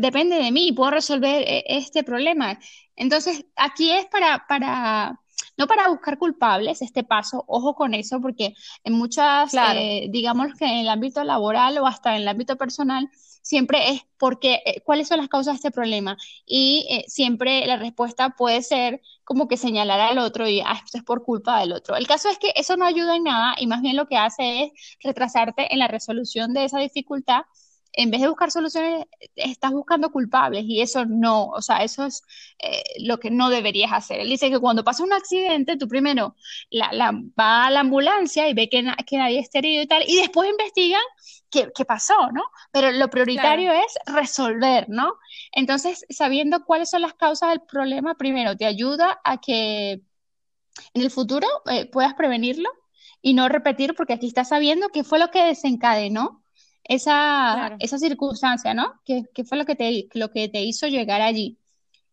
depende 0.00 0.36
de 0.36 0.52
mí, 0.52 0.72
puedo 0.72 0.90
resolver 0.90 1.42
eh, 1.42 1.64
este 1.66 2.04
problema. 2.04 2.58
Entonces, 2.96 3.44
aquí 3.56 3.90
es 3.90 4.06
para, 4.06 4.46
para 4.48 5.20
no 5.56 5.66
para 5.66 5.88
buscar 5.88 6.18
culpables, 6.18 6.82
este 6.82 7.04
paso, 7.04 7.44
ojo 7.46 7.74
con 7.74 7.94
eso, 7.94 8.20
porque 8.20 8.54
en 8.84 8.92
muchas, 8.94 9.52
eh, 9.54 10.06
digamos 10.10 10.54
que 10.58 10.64
en 10.64 10.78
el 10.78 10.88
ámbito 10.88 11.24
laboral 11.24 11.78
o 11.78 11.86
hasta 11.86 12.14
en 12.14 12.22
el 12.22 12.28
ámbito 12.28 12.56
personal, 12.56 13.10
siempre 13.42 13.90
es 13.90 14.02
porque, 14.18 14.62
eh, 14.66 14.82
cuáles 14.84 15.08
son 15.08 15.18
las 15.18 15.28
causas 15.28 15.54
de 15.54 15.56
este 15.56 15.70
problema. 15.70 16.16
Y 16.46 16.86
eh, 16.90 17.04
siempre 17.08 17.66
la 17.66 17.76
respuesta 17.76 18.30
puede 18.30 18.62
ser 18.62 19.00
como 19.24 19.48
que 19.48 19.56
señalar 19.56 20.00
al 20.00 20.18
otro 20.18 20.48
y, 20.48 20.60
ah, 20.60 20.80
esto 20.84 20.98
es 20.98 21.04
por 21.04 21.24
culpa 21.24 21.60
del 21.60 21.72
otro. 21.72 21.96
El 21.96 22.06
caso 22.06 22.28
es 22.28 22.38
que 22.38 22.52
eso 22.54 22.76
no 22.76 22.84
ayuda 22.84 23.16
en 23.16 23.24
nada 23.24 23.54
y 23.58 23.66
más 23.66 23.80
bien 23.82 23.96
lo 23.96 24.06
que 24.06 24.16
hace 24.16 24.64
es 24.64 24.72
retrasarte 25.02 25.72
en 25.72 25.78
la 25.78 25.88
resolución 25.88 26.52
de 26.52 26.64
esa 26.64 26.78
dificultad 26.78 27.42
en 27.98 28.12
vez 28.12 28.20
de 28.20 28.28
buscar 28.28 28.52
soluciones, 28.52 29.06
estás 29.34 29.72
buscando 29.72 30.12
culpables 30.12 30.62
y 30.64 30.80
eso 30.80 31.04
no, 31.04 31.46
o 31.46 31.60
sea, 31.60 31.82
eso 31.82 32.06
es 32.06 32.22
eh, 32.60 32.84
lo 33.00 33.18
que 33.18 33.28
no 33.28 33.50
deberías 33.50 33.90
hacer. 33.92 34.20
Él 34.20 34.28
dice 34.28 34.50
que 34.50 34.60
cuando 34.60 34.84
pasa 34.84 35.02
un 35.02 35.12
accidente, 35.12 35.76
tú 35.76 35.88
primero 35.88 36.36
la, 36.70 37.10
va 37.36 37.66
a 37.66 37.70
la 37.72 37.80
ambulancia 37.80 38.48
y 38.48 38.54
ve 38.54 38.68
que, 38.68 38.86
que 39.04 39.16
nadie 39.16 39.40
está 39.40 39.58
herido 39.58 39.82
y 39.82 39.88
tal, 39.88 40.04
y 40.06 40.16
después 40.16 40.48
investigan 40.48 41.02
qué, 41.50 41.72
qué 41.74 41.84
pasó, 41.84 42.30
¿no? 42.32 42.44
Pero 42.70 42.92
lo 42.92 43.10
prioritario 43.10 43.72
es 43.72 43.98
resolver, 44.06 44.88
¿no? 44.88 45.14
Entonces, 45.50 46.06
sabiendo 46.08 46.64
cuáles 46.64 46.90
son 46.90 47.02
las 47.02 47.14
causas 47.14 47.48
del 47.48 47.62
problema, 47.62 48.14
primero 48.14 48.56
te 48.56 48.64
ayuda 48.64 49.20
a 49.24 49.40
que 49.40 50.02
en 50.94 51.02
el 51.02 51.10
futuro 51.10 51.48
eh, 51.68 51.86
puedas 51.86 52.14
prevenirlo 52.14 52.70
y 53.20 53.34
no 53.34 53.48
repetir, 53.48 53.96
porque 53.96 54.12
aquí 54.12 54.28
estás 54.28 54.50
sabiendo 54.50 54.90
qué 54.90 55.02
fue 55.02 55.18
lo 55.18 55.32
que 55.32 55.42
desencadenó 55.42 56.44
esa, 56.88 57.76
esa 57.78 57.98
circunstancia, 57.98 58.74
¿no? 58.74 59.00
¿Qué, 59.04 59.24
qué 59.34 59.44
fue 59.44 59.58
lo 59.58 59.66
que, 59.66 59.76
te, 59.76 60.08
lo 60.14 60.30
que 60.32 60.48
te 60.48 60.62
hizo 60.62 60.88
llegar 60.88 61.20
allí? 61.20 61.58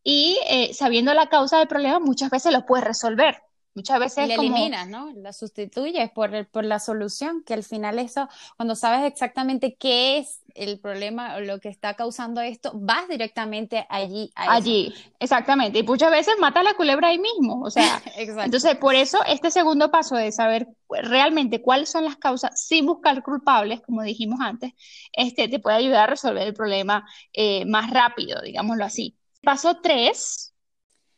Y 0.03 0.39
eh, 0.49 0.73
sabiendo 0.73 1.13
la 1.13 1.29
causa 1.29 1.59
del 1.59 1.67
problema, 1.67 1.99
muchas 1.99 2.29
veces 2.29 2.53
lo 2.53 2.65
puedes 2.65 2.85
resolver. 2.85 3.37
Muchas 3.75 3.99
veces 3.99 4.29
la 4.29 4.35
eliminas, 4.35 4.87
¿no? 4.87 5.11
La 5.15 5.33
sustituyes 5.33 6.09
por, 6.11 6.47
por 6.47 6.63
la 6.63 6.79
solución, 6.79 7.43
que 7.45 7.53
al 7.53 7.63
final 7.63 7.99
eso, 7.99 8.29
cuando 8.55 8.73
sabes 8.73 9.03
exactamente 9.03 9.75
qué 9.75 10.17
es 10.17 10.39
el 10.53 10.79
problema 10.79 11.35
o 11.35 11.41
lo 11.41 11.59
que 11.59 11.67
está 11.67 11.93
causando 11.95 12.39
esto, 12.39 12.71
vas 12.73 13.09
directamente 13.09 13.85
allí. 13.89 14.31
allí, 14.35 14.93
exactamente. 15.19 15.79
Y 15.79 15.83
muchas 15.83 16.09
veces 16.09 16.35
mata 16.39 16.63
la 16.63 16.73
culebra 16.75 17.09
ahí 17.09 17.19
mismo. 17.19 17.61
O 17.63 17.69
sea, 17.69 18.01
entonces 18.15 18.77
por 18.77 18.95
eso 18.95 19.19
este 19.27 19.51
segundo 19.51 19.91
paso 19.91 20.15
de 20.15 20.31
saber 20.31 20.69
realmente 20.89 21.61
cuáles 21.61 21.89
son 21.89 22.05
las 22.05 22.15
causas 22.15 22.65
sin 22.65 22.85
buscar 22.85 23.21
culpables, 23.23 23.81
como 23.81 24.03
dijimos 24.03 24.39
antes, 24.39 24.71
este 25.11 25.49
te 25.49 25.59
puede 25.59 25.75
ayudar 25.75 26.03
a 26.03 26.11
resolver 26.11 26.47
el 26.47 26.53
problema 26.53 27.05
eh, 27.33 27.65
más 27.65 27.91
rápido, 27.91 28.41
digámoslo 28.41 28.85
así. 28.85 29.17
Paso 29.43 29.81
tres, 29.81 30.53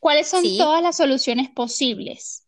¿cuáles 0.00 0.28
son 0.28 0.42
todas 0.56 0.82
las 0.82 0.96
soluciones 0.96 1.50
posibles? 1.50 2.47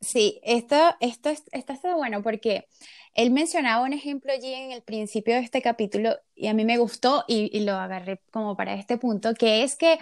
Sí, 0.00 0.40
esto, 0.42 0.76
esto, 1.00 1.30
esto 1.30 1.72
está 1.72 1.94
bueno 1.94 2.22
porque 2.22 2.66
él 3.14 3.30
mencionaba 3.30 3.84
un 3.84 3.92
ejemplo 3.92 4.32
allí 4.32 4.52
en 4.52 4.72
el 4.72 4.82
principio 4.82 5.34
de 5.34 5.40
este 5.40 5.60
capítulo 5.60 6.16
y 6.34 6.46
a 6.46 6.54
mí 6.54 6.64
me 6.64 6.78
gustó 6.78 7.24
y, 7.28 7.60
lo 7.60 7.74
agarré 7.74 8.22
como 8.30 8.56
para 8.56 8.74
este 8.74 8.96
punto, 8.96 9.34
que 9.34 9.62
es 9.62 9.76
que 9.76 9.98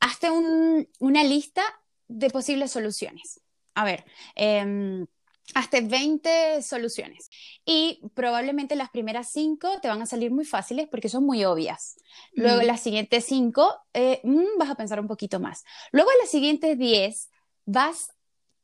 hazte 0.00 0.28
una 0.30 1.24
lista 1.24 1.62
de 2.08 2.28
posibles 2.28 2.70
soluciones. 2.72 3.40
A 3.74 3.84
ver, 3.84 4.04
eh, 4.36 5.06
hazte 5.52 5.82
20 5.82 6.62
soluciones 6.62 7.28
y 7.64 8.00
probablemente 8.14 8.76
las 8.76 8.90
primeras 8.90 9.30
5 9.30 9.80
te 9.82 9.88
van 9.88 10.00
a 10.00 10.06
salir 10.06 10.30
muy 10.30 10.44
fáciles 10.44 10.88
porque 10.88 11.08
son 11.08 11.24
muy 11.24 11.44
obvias. 11.44 11.96
Luego 12.32 12.62
mm. 12.62 12.66
las 12.66 12.80
siguientes 12.80 13.24
5 13.26 13.74
eh, 13.92 14.20
mm, 14.24 14.58
vas 14.58 14.70
a 14.70 14.74
pensar 14.74 15.00
un 15.00 15.06
poquito 15.06 15.40
más. 15.40 15.64
Luego 15.92 16.10
las 16.20 16.30
siguientes 16.30 16.78
10 16.78 17.30
vas 17.66 18.13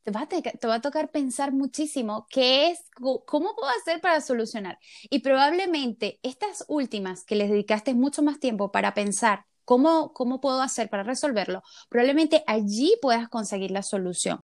te 0.03 0.11
va, 0.11 0.73
a 0.75 0.81
tocar 0.81 1.11
pensar 1.11 1.51
muchísimo 1.51 2.25
qué 2.29 2.69
es, 2.71 2.79
cómo 2.99 3.55
puedo 3.55 3.69
hacer 3.79 4.01
para 4.01 4.21
solucionar. 4.21 4.79
Y 5.09 5.19
probablemente 5.19 6.19
estas 6.23 6.65
últimas 6.67 7.23
que 7.23 7.35
les 7.35 7.49
dedicaste 7.49 7.93
mucho 7.93 8.23
más 8.23 8.39
tiempo 8.39 8.71
para 8.71 8.93
pensar 8.93 9.45
cómo, 9.65 10.13
cómo 10.13 10.41
puedo 10.41 10.61
hacer 10.61 10.89
para 10.89 11.03
resolverlo, 11.03 11.63
probablemente 11.89 12.43
allí 12.47 12.95
puedas 13.01 13.29
conseguir 13.29 13.71
la 13.71 13.83
solución. 13.83 14.41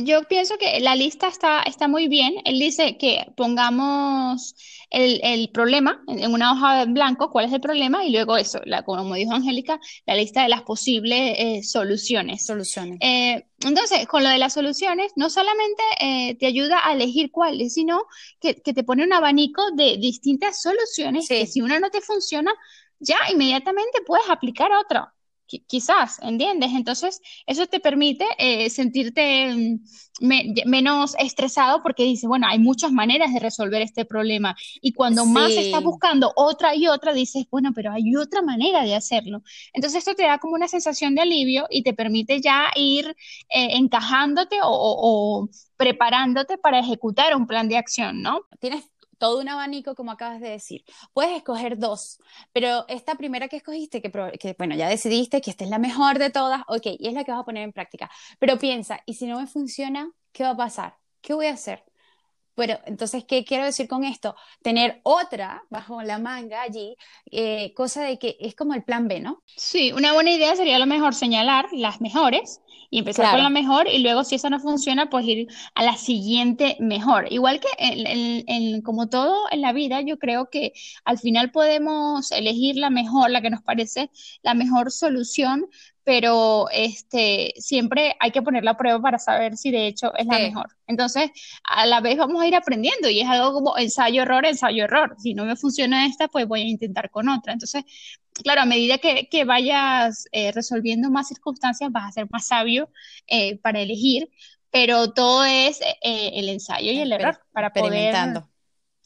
Yo 0.00 0.22
pienso 0.22 0.58
que 0.58 0.78
la 0.78 0.94
lista 0.94 1.26
está, 1.26 1.60
está 1.62 1.88
muy 1.88 2.06
bien. 2.06 2.36
Él 2.44 2.60
dice 2.60 2.96
que 2.98 3.32
pongamos 3.36 4.54
el, 4.90 5.20
el 5.24 5.50
problema 5.50 6.04
en, 6.06 6.32
una 6.32 6.52
hoja 6.52 6.82
en 6.82 6.94
blanco, 6.94 7.32
cuál 7.32 7.46
es 7.46 7.52
el 7.52 7.60
problema, 7.60 8.04
y 8.04 8.12
luego 8.12 8.36
eso, 8.36 8.60
la, 8.64 8.84
como 8.84 9.16
dijo 9.16 9.32
Angélica, 9.32 9.80
la 10.06 10.14
lista 10.14 10.44
de 10.44 10.50
las 10.50 10.62
posibles 10.62 11.34
eh, 11.36 11.62
soluciones. 11.64 12.46
Soluciones. 12.46 12.98
Eh, 13.00 13.44
entonces, 13.64 14.06
con 14.06 14.22
lo 14.22 14.28
de 14.28 14.38
las 14.38 14.52
soluciones, 14.52 15.10
no 15.16 15.30
solamente 15.30 15.82
eh, 15.98 16.36
te 16.36 16.46
ayuda 16.46 16.78
a 16.86 16.92
elegir 16.92 17.32
cuáles, 17.32 17.74
sino 17.74 18.04
que, 18.40 18.54
que, 18.62 18.72
te 18.72 18.84
pone 18.84 19.02
un 19.02 19.12
abanico 19.12 19.72
de 19.72 19.96
distintas 19.96 20.62
soluciones 20.62 21.26
que 21.28 21.44
si 21.46 21.60
una 21.60 21.80
no 21.80 21.90
te 21.90 22.02
funciona, 22.02 22.54
ya 23.00 23.18
inmediatamente 23.32 23.98
puedes 24.06 24.30
aplicar 24.30 24.70
otra 24.70 25.12
quizás, 25.66 26.18
¿entiendes? 26.22 26.70
Entonces, 26.74 27.20
eso 27.46 27.66
te 27.66 27.80
permite 27.80 28.24
eh, 28.38 28.70
sentirte 28.70 29.54
mm, 29.54 29.80
menos 30.66 31.14
estresado 31.18 31.82
porque 31.82 32.04
dices, 32.04 32.28
bueno, 32.28 32.46
hay 32.48 32.58
muchas 32.58 32.92
maneras 32.92 33.32
de 33.32 33.40
resolver 33.40 33.82
este 33.82 34.04
problema. 34.04 34.56
Y 34.80 34.92
cuando 34.92 35.24
más 35.26 35.50
estás 35.52 35.82
buscando 35.82 36.32
otra 36.36 36.74
y 36.74 36.88
otra, 36.88 37.12
dices, 37.12 37.46
bueno, 37.50 37.72
pero 37.74 37.92
hay 37.92 38.14
otra 38.16 38.42
manera 38.42 38.82
de 38.82 38.94
hacerlo. 38.94 39.42
Entonces, 39.72 40.00
esto 40.00 40.14
te 40.14 40.24
da 40.24 40.38
como 40.38 40.54
una 40.54 40.68
sensación 40.68 41.14
de 41.14 41.22
alivio 41.22 41.66
y 41.70 41.82
te 41.82 41.94
permite 41.94 42.40
ya 42.40 42.70
ir 42.76 43.08
eh, 43.48 43.76
encajándote 43.76 44.56
o, 44.62 44.68
o 44.70 45.48
preparándote 45.76 46.58
para 46.58 46.80
ejecutar 46.80 47.34
un 47.36 47.46
plan 47.46 47.68
de 47.68 47.76
acción, 47.76 48.22
¿no? 48.22 48.40
Tienes 48.60 48.84
todo 49.18 49.40
un 49.40 49.48
abanico, 49.48 49.94
como 49.94 50.12
acabas 50.12 50.40
de 50.40 50.50
decir. 50.50 50.84
Puedes 51.12 51.36
escoger 51.36 51.78
dos, 51.78 52.18
pero 52.52 52.86
esta 52.88 53.14
primera 53.16 53.48
que 53.48 53.56
escogiste, 53.56 54.00
que, 54.02 54.10
que, 54.38 54.54
bueno, 54.58 54.74
ya 54.76 54.88
decidiste 54.88 55.40
que 55.40 55.50
esta 55.50 55.64
es 55.64 55.70
la 55.70 55.78
mejor 55.78 56.18
de 56.18 56.30
todas, 56.30 56.62
ok, 56.68 56.86
y 56.98 57.08
es 57.08 57.14
la 57.14 57.24
que 57.24 57.32
vas 57.32 57.40
a 57.40 57.44
poner 57.44 57.64
en 57.64 57.72
práctica. 57.72 58.10
Pero 58.38 58.58
piensa, 58.58 59.00
¿y 59.06 59.14
si 59.14 59.26
no 59.26 59.40
me 59.40 59.46
funciona, 59.46 60.10
qué 60.32 60.44
va 60.44 60.50
a 60.50 60.56
pasar? 60.56 60.96
¿Qué 61.20 61.34
voy 61.34 61.46
a 61.46 61.52
hacer? 61.54 61.87
Pero 62.58 62.80
entonces, 62.86 63.24
¿qué 63.24 63.44
quiero 63.44 63.64
decir 63.64 63.86
con 63.86 64.02
esto? 64.02 64.34
Tener 64.62 65.00
otra 65.04 65.62
bajo 65.70 66.02
la 66.02 66.18
manga 66.18 66.60
allí, 66.60 66.96
eh, 67.30 67.72
cosa 67.72 68.02
de 68.02 68.18
que 68.18 68.36
es 68.40 68.56
como 68.56 68.74
el 68.74 68.82
plan 68.82 69.06
B, 69.06 69.20
¿no? 69.20 69.44
Sí, 69.56 69.92
una 69.92 70.12
buena 70.12 70.32
idea 70.32 70.56
sería 70.56 70.74
a 70.74 70.80
lo 70.80 70.86
mejor 70.86 71.14
señalar 71.14 71.66
las 71.70 72.00
mejores 72.00 72.60
y 72.90 72.98
empezar 72.98 73.30
con 73.30 73.44
la 73.44 73.50
mejor 73.50 73.86
y 73.86 73.98
luego 73.98 74.24
si 74.24 74.34
esa 74.34 74.50
no 74.50 74.58
funciona, 74.58 75.08
pues 75.08 75.24
ir 75.26 75.46
a 75.76 75.84
la 75.84 75.96
siguiente 75.96 76.76
mejor. 76.80 77.32
Igual 77.32 77.60
que 77.60 77.68
en, 77.78 78.82
como 78.82 79.08
todo 79.08 79.36
en 79.52 79.60
la 79.60 79.72
vida, 79.72 80.00
yo 80.00 80.18
creo 80.18 80.50
que 80.50 80.72
al 81.04 81.18
final 81.18 81.52
podemos 81.52 82.32
elegir 82.32 82.74
la 82.74 82.90
mejor, 82.90 83.30
la 83.30 83.40
que 83.40 83.50
nos 83.50 83.62
parece 83.62 84.10
la 84.42 84.54
mejor 84.54 84.90
solución, 84.90 85.66
pero 86.08 86.70
este, 86.72 87.52
siempre 87.58 88.16
hay 88.18 88.30
que 88.30 88.40
poner 88.40 88.64
la 88.64 88.78
prueba 88.78 88.98
para 88.98 89.18
saber 89.18 89.58
si 89.58 89.70
de 89.70 89.86
hecho 89.86 90.14
es 90.16 90.24
la 90.24 90.38
mejor. 90.38 90.74
Entonces, 90.86 91.30
a 91.62 91.84
la 91.84 92.00
vez 92.00 92.16
vamos 92.16 92.40
a 92.40 92.46
ir 92.46 92.56
aprendiendo 92.56 93.10
y 93.10 93.20
es 93.20 93.28
algo 93.28 93.52
como 93.52 93.76
ensayo, 93.76 94.22
error, 94.22 94.46
ensayo, 94.46 94.84
error. 94.84 95.16
Si 95.18 95.34
no 95.34 95.44
me 95.44 95.54
funciona 95.54 96.06
esta, 96.06 96.28
pues 96.28 96.48
voy 96.48 96.62
a 96.62 96.64
intentar 96.64 97.10
con 97.10 97.28
otra. 97.28 97.52
Entonces, 97.52 97.84
claro, 98.42 98.62
a 98.62 98.64
medida 98.64 98.96
que, 98.96 99.28
que 99.28 99.44
vayas 99.44 100.24
eh, 100.32 100.50
resolviendo 100.52 101.10
más 101.10 101.28
circunstancias, 101.28 101.92
vas 101.92 102.08
a 102.08 102.12
ser 102.12 102.26
más 102.30 102.46
sabio 102.46 102.88
eh, 103.26 103.58
para 103.58 103.80
elegir, 103.80 104.30
pero 104.70 105.12
todo 105.12 105.44
es 105.44 105.78
eh, 105.82 106.30
el 106.36 106.48
ensayo 106.48 106.90
y 106.90 107.00
el 107.00 107.12
error 107.12 107.38
para 107.52 107.70
poder... 107.70 107.92
Experimentando. 107.92 108.48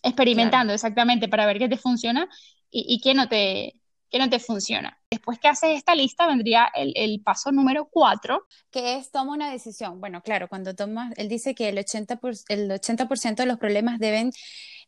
Experimentando, 0.04 0.72
exactamente, 0.72 1.26
para 1.26 1.46
ver 1.46 1.58
qué 1.58 1.68
te 1.68 1.78
funciona 1.78 2.28
y, 2.70 2.94
y 2.94 3.00
qué 3.00 3.12
no 3.12 3.28
te, 3.28 3.74
que 4.08 4.20
no 4.20 4.30
te 4.30 4.38
funciona. 4.38 5.01
Después 5.12 5.38
que 5.38 5.48
haces 5.48 5.76
esta 5.76 5.94
lista 5.94 6.26
vendría 6.26 6.70
el, 6.74 6.92
el 6.96 7.20
paso 7.20 7.52
número 7.52 7.88
cuatro. 7.90 8.46
Que 8.70 8.96
es 8.96 9.10
toma 9.10 9.34
una 9.34 9.50
decisión. 9.50 10.00
Bueno, 10.00 10.22
claro, 10.22 10.48
cuando 10.48 10.74
tomas, 10.74 11.12
él 11.18 11.28
dice 11.28 11.54
que 11.54 11.68
el 11.68 11.76
80%, 11.76 12.18
por, 12.18 12.32
el 12.48 12.70
80 12.70 13.06
de 13.42 13.46
los 13.46 13.58
problemas 13.58 13.98
deben 13.98 14.32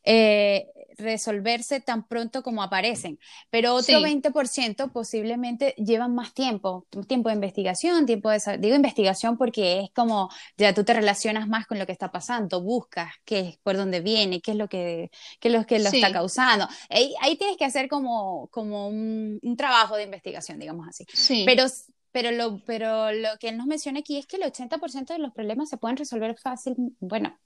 eh, 0.07 0.67
resolverse 0.97 1.81
tan 1.81 2.07
pronto 2.07 2.41
como 2.41 2.63
aparecen, 2.63 3.19
pero 3.49 3.73
otro 3.73 3.99
20% 3.99 4.91
posiblemente 4.91 5.73
llevan 5.77 6.15
más 6.15 6.33
tiempo, 6.33 6.85
tiempo 7.07 7.29
de 7.29 7.35
investigación, 7.35 8.05
tiempo 8.05 8.29
de, 8.29 8.39
digo 8.59 8.75
investigación 8.75 9.37
porque 9.37 9.81
es 9.81 9.89
como 9.93 10.29
ya 10.57 10.73
tú 10.73 10.83
te 10.83 10.93
relacionas 10.93 11.49
más 11.49 11.65
con 11.65 11.79
lo 11.79 11.85
que 11.85 11.91
está 11.91 12.11
pasando, 12.11 12.61
buscas 12.61 13.11
qué 13.25 13.39
es, 13.39 13.57
por 13.57 13.75
dónde 13.75 13.99
viene, 13.99 14.39
qué 14.41 14.51
es 14.51 14.57
lo 14.57 14.69
que, 14.69 15.11
qué 15.39 15.49
es 15.49 15.53
lo 15.53 15.65
que 15.65 15.79
lo 15.79 15.89
está 15.89 16.13
causando. 16.13 16.67
Ahí, 16.89 17.13
ahí, 17.21 17.35
tienes 17.35 17.57
que 17.57 17.65
hacer 17.65 17.89
como, 17.89 18.47
como 18.51 18.87
un, 18.87 19.39
trabajo 19.57 19.95
de 19.95 20.03
investigación, 20.03 20.14
digamos 20.59 20.87
así. 20.87 21.05
Pero 21.45 21.65
pero 22.11 22.31
lo, 22.31 22.59
pero 22.65 23.11
lo 23.11 23.37
que 23.41 23.49
él 23.49 23.57
nos 23.57 23.67
menciona 23.67 23.99
aquí 23.99 24.17
es 24.17 24.25
que 24.25 24.37
el 24.37 24.43
80% 24.43 25.07
de 25.07 25.19
los 25.19 25.33
problemas 25.33 25.67
se 25.69 25.75
pueden 25.75 25.97
resolver 25.97 26.37
fácil, 26.37 26.73
bueno, 27.01 27.37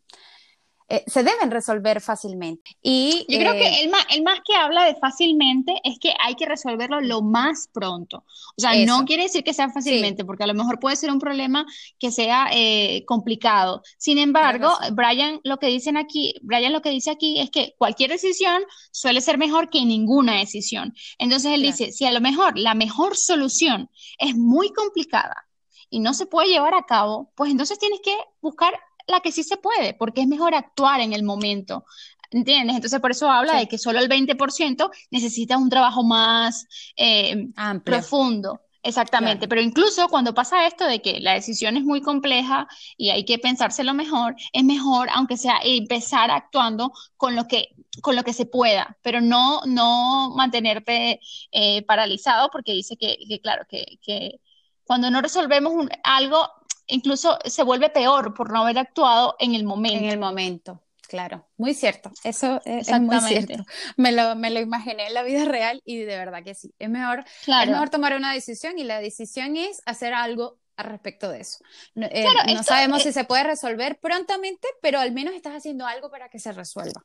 eh, 0.92 1.04
se 1.06 1.22
deben 1.22 1.52
resolver 1.52 2.02
fácilmente. 2.02 2.72
Y, 2.82 3.24
Yo 3.30 3.38
creo 3.38 3.54
que 3.54 3.68
eh, 3.68 3.84
el 3.84 3.92
más, 3.92 4.04
el 4.10 4.24
más 4.24 4.40
que 4.44 4.56
habla 4.56 4.86
de 4.86 4.96
fácilmente 4.96 5.80
es 5.84 6.00
que 6.00 6.14
hay 6.20 6.34
que 6.34 6.48
resolverlo 6.48 7.00
lo 7.00 7.22
más 7.22 7.70
pronto. 7.72 8.24
O 8.58 8.60
sea, 8.62 8.74
no 8.86 9.06
quiere 9.06 9.24
decir 9.24 9.44
que 9.44 9.54
sea 9.54 9.70
fácilmente, 9.70 10.26
porque 10.26 10.46
a 10.46 10.48
lo 10.48 10.56
mejor 10.56 10.80
puede 10.80 10.96
ser 10.96 11.12
un 11.12 11.20
problema 11.20 11.64
que 12.00 12.10
sea 12.12 12.48
eh, 12.52 13.04
complicado. 13.06 13.84
Sin 14.00 14.18
embargo, 14.18 14.72
Brian 14.94 15.40
lo 15.44 15.58
que 15.58 15.68
dicen 15.68 15.96
aquí, 15.96 16.34
Brian 16.42 16.74
lo 16.74 16.82
que 16.82 16.90
dice 16.90 17.12
aquí 17.12 17.40
es 17.40 17.52
que 17.52 17.76
cualquier 17.78 18.10
decisión 18.10 18.64
suele 18.92 19.22
ser 19.22 19.38
mejor 19.38 19.70
que 19.70 19.86
ninguna 19.86 20.40
decisión. 20.40 20.96
Entonces 21.20 21.54
él 21.54 21.62
dice, 21.62 21.92
si 21.92 22.06
a 22.06 22.12
lo 22.12 22.20
mejor 22.20 22.58
la 22.58 22.74
mejor 22.74 23.16
solución 23.16 23.92
es 24.18 24.36
muy 24.36 24.74
complicada 24.74 25.46
y 25.92 26.00
no 26.00 26.16
se 26.16 26.26
puede 26.26 26.50
llevar 26.50 26.74
a 26.74 26.84
cabo, 26.84 27.32
pues 27.36 27.52
entonces 27.52 27.78
tienes 27.78 28.00
que 28.04 28.16
buscar 28.42 28.74
la 29.10 29.20
que 29.20 29.32
sí 29.32 29.44
se 29.44 29.58
puede, 29.58 29.94
porque 29.94 30.22
es 30.22 30.28
mejor 30.28 30.56
actuar 30.56 31.02
en 31.02 31.14
el 31.14 31.24
momento 31.24 31.86
¿Entiendes? 32.32 32.76
Entonces 32.76 33.00
por 33.00 33.12
eso 33.12 33.30
habla 33.30 33.56
de 33.56 33.68
que 33.68 33.78
solo 33.78 34.00
el 34.00 34.08
20% 34.08 34.92
necesita 35.10 35.58
un 35.58 35.70
trabajo 35.70 36.04
más 36.04 36.68
eh, 36.96 37.48
profundo. 37.84 38.62
Exactamente, 38.82 39.50
pero 39.50 39.60
incluso 39.60 40.08
cuando 40.08 40.34
pasa 40.34 40.66
esto 40.66 40.86
de 40.86 41.02
que 41.02 41.20
la 41.20 41.34
decisión 41.34 41.76
es 41.76 41.84
muy 41.84 42.02
compleja 42.02 42.66
y 42.96 43.10
hay 43.10 43.26
que 43.26 43.38
pensárselo 43.38 43.94
mejor, 43.94 44.36
es 44.54 44.64
mejor, 44.64 45.10
aunque 45.12 45.36
sea 45.36 45.60
empezar 45.62 46.32
actuando 46.32 46.94
con 47.18 47.36
lo 47.36 47.46
que, 47.46 47.76
con 48.02 48.16
lo 48.16 48.24
que 48.24 48.32
se 48.32 48.46
pueda, 48.46 48.98
pero 49.02 49.20
no, 49.20 49.62
no 49.66 50.32
mantenerte 50.34 51.20
eh, 51.52 51.82
paralizado, 51.84 52.50
porque 52.52 52.72
dice 52.72 52.96
que, 52.96 53.18
claro, 53.44 53.66
que, 53.68 54.00
que, 54.02 54.40
cuando 54.86 55.12
no 55.12 55.22
resolvemos 55.22 55.88
algo, 56.04 56.48
incluso 56.90 57.40
se 57.46 57.64
vuelve 57.64 57.90
peor 57.90 58.34
por 58.34 58.52
no 58.52 58.62
haber 58.62 58.78
actuado 58.78 59.36
en 59.40 59.56
el 59.56 59.64
momento. 59.64 59.98
En 59.98 60.06
el 60.06 60.20
momento. 60.20 60.84
Claro, 61.08 61.48
muy 61.58 61.74
cierto. 61.74 62.12
Eso 62.24 62.62
es, 62.66 62.88
muy 63.00 63.20
cierto. 63.22 63.66
Me 63.98 64.12
lo, 64.12 64.36
me 64.36 64.52
lo 64.52 64.60
imaginé 64.60 65.08
en 65.08 65.16
la 65.16 65.24
vida 65.24 65.44
real 65.46 65.82
y 65.84 65.98
de 65.98 66.18
verdad 66.18 66.44
que 66.44 66.54
sí. 66.54 66.72
Es 66.78 66.90
mejor, 66.90 67.26
es 67.48 67.68
mejor 67.68 67.90
tomar 67.90 68.16
una 68.16 68.32
decisión 68.32 68.78
y 68.78 68.84
la 68.84 69.00
decisión 69.00 69.58
es 69.58 69.82
hacer 69.88 70.14
algo 70.14 70.60
al 70.76 70.86
respecto 70.86 71.30
de 71.30 71.42
eso. 71.42 71.58
No, 71.96 72.06
eh, 72.12 72.28
sabemos 72.64 73.02
si 73.02 73.12
se 73.12 73.24
puede 73.24 73.44
resolver 73.44 74.00
prontamente, 74.00 74.68
pero 74.84 75.00
al 75.00 75.12
menos 75.12 75.34
estás 75.34 75.56
haciendo 75.56 75.88
algo 75.88 76.12
para 76.12 76.30
que 76.30 76.38
se 76.38 76.52
resuelva. 76.52 77.04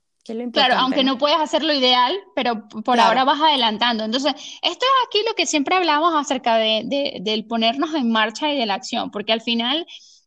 Claro, 0.52 0.74
aunque 0.76 1.04
¿no? 1.04 1.18
puedes 1.18 1.38
hacerlo 1.38 1.72
ideal, 1.72 2.16
pero 2.34 2.68
por 2.68 2.98
ahora 2.98 3.24
vas 3.24 3.40
adelantando. 3.40 4.04
Entonces, 4.04 4.32
esto 4.62 4.86
es 4.86 5.08
aquí 5.08 5.18
lo 5.26 5.34
que 5.34 5.46
siempre 5.46 5.74
hablamos 5.76 6.14
acerca 6.14 6.56
de, 6.56 6.82
de, 6.84 7.18
del 7.20 7.46
ponernos 7.46 7.94
en 7.94 8.10
marcha 8.10 8.52
y 8.52 8.58
de 8.58 8.66
la 8.66 8.74
acción, 8.74 9.10
porque 9.10 9.32
al 9.32 9.40
final 9.40 9.86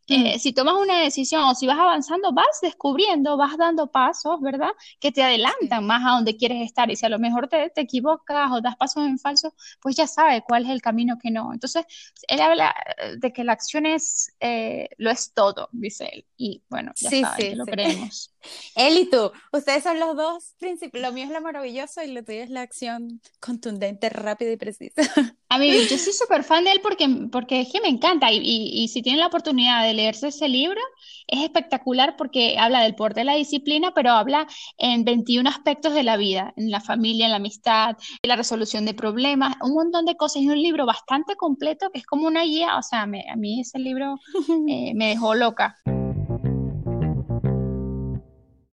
eh, 0.10 0.40
si 0.40 0.54
tomas 0.54 0.76
una 0.76 1.02
decisión 1.02 1.44
o 1.44 1.54
si 1.54 1.68
vas 1.68 1.78
avanzando, 1.78 2.32
vas 2.32 2.60
descubriendo, 2.62 3.36
vas 3.36 3.58
dando 3.58 3.92
pasos, 3.92 4.40
¿verdad? 4.40 4.70
Que 5.02 5.12
te 5.12 5.22
adelantan 5.22 5.86
más 5.86 6.02
a 6.06 6.16
donde 6.16 6.38
quieres 6.38 6.62
estar. 6.62 6.90
Y 6.90 6.96
si 6.96 7.06
a 7.06 7.10
lo 7.10 7.20
mejor 7.20 7.50
te, 7.50 7.70
te 7.70 7.82
equivocas 7.82 8.52
o 8.52 8.62
das 8.62 8.78
pasos 8.78 9.06
en 9.06 9.20
falso, 9.20 9.54
pues 9.82 9.98
ya 9.98 10.08
sabes 10.08 10.44
cuál 10.48 10.64
es 10.64 10.70
el 10.70 10.82
camino 10.82 11.18
que 11.22 11.30
no. 11.30 11.52
Entonces, 11.52 11.86
él 12.28 12.40
habla 12.40 12.74
eh, 12.98 13.18
de 13.18 13.34
que 13.34 13.44
la 13.44 13.52
acción 13.52 13.86
es, 13.86 14.34
eh, 14.40 14.90
lo 14.98 15.12
es 15.12 15.34
todo, 15.34 15.68
dice 15.74 16.10
él. 16.14 16.26
Y 16.38 16.64
bueno, 16.70 16.94
ya 16.96 17.10
sí, 17.10 17.24
sí, 17.38 17.56
lo 17.56 17.66
creemos. 17.66 18.34
Él 18.76 18.98
y 18.98 19.10
tú, 19.10 19.32
ustedes 19.52 19.84
son 19.84 20.00
los 20.00 20.16
dos 20.16 20.56
principios. 20.60 21.02
Lo 21.02 21.12
mío 21.12 21.26
es 21.26 21.32
lo 21.32 21.42
maravilloso 21.42 22.02
y 22.04 22.08
lo 22.08 22.24
tuyo 22.24 22.44
es 22.44 22.50
la 22.50 22.62
acción 22.62 23.22
contundente, 23.40 24.10
rápida 24.10 24.52
y 24.52 24.58
precisa. 24.58 25.02
A 25.50 25.58
mí, 25.58 25.72
yo 25.90 25.98
soy 25.98 26.14
súper 26.14 26.44
fan 26.44 26.64
de 26.64 26.72
él 26.72 26.82
porque, 26.82 27.08
porque 27.32 27.62
es 27.62 27.72
que 27.72 27.82
me 27.82 27.88
encanta. 27.88 28.32
Y, 28.32 28.40
y, 28.44 28.88
si 28.90 29.02
tienen 29.02 29.20
la 29.20 29.28
oportunidad 29.28 29.84
de 29.84 29.94
leerse 29.94 30.28
ese 30.28 30.48
libro, 30.48 30.80
es 31.28 31.42
espectacular 31.42 32.16
porque 32.18 32.58
habla 32.58 32.82
del 32.82 32.96
poder 32.96 33.14
de 33.14 33.24
la 33.24 33.36
disciplina, 33.36 33.94
pero 33.94 34.12
habla 34.12 34.48
en 34.78 35.06
21 35.06 35.50
aspectos 35.50 35.94
de 35.94 36.04
la 36.04 36.18
vida, 36.18 36.54
en 36.58 36.72
la 36.72 36.82
familia, 36.82 37.26
en 37.26 37.32
la 37.32 37.38
amistad, 37.38 37.98
en 38.22 38.28
la 38.28 38.36
resolución 38.36 38.86
de 38.86 38.94
problemas, 38.94 39.56
un 39.62 39.74
montón 39.74 40.06
de 40.06 40.16
cosas. 40.16 40.42
Y 40.42 40.50
un 40.50 40.62
libro 40.62 40.86
bastante 40.86 41.36
completo 41.36 41.90
que 41.92 42.00
es 42.00 42.06
como 42.06 42.28
una 42.28 42.44
guía. 42.44 42.78
O 42.78 42.84
sea, 42.84 43.04
a 43.04 43.08
mí 43.08 43.62
ese 43.62 43.80
libro 43.80 44.16
eh, 44.68 44.94
me 44.96 45.10
dejó 45.10 45.36
loca. 45.36 45.78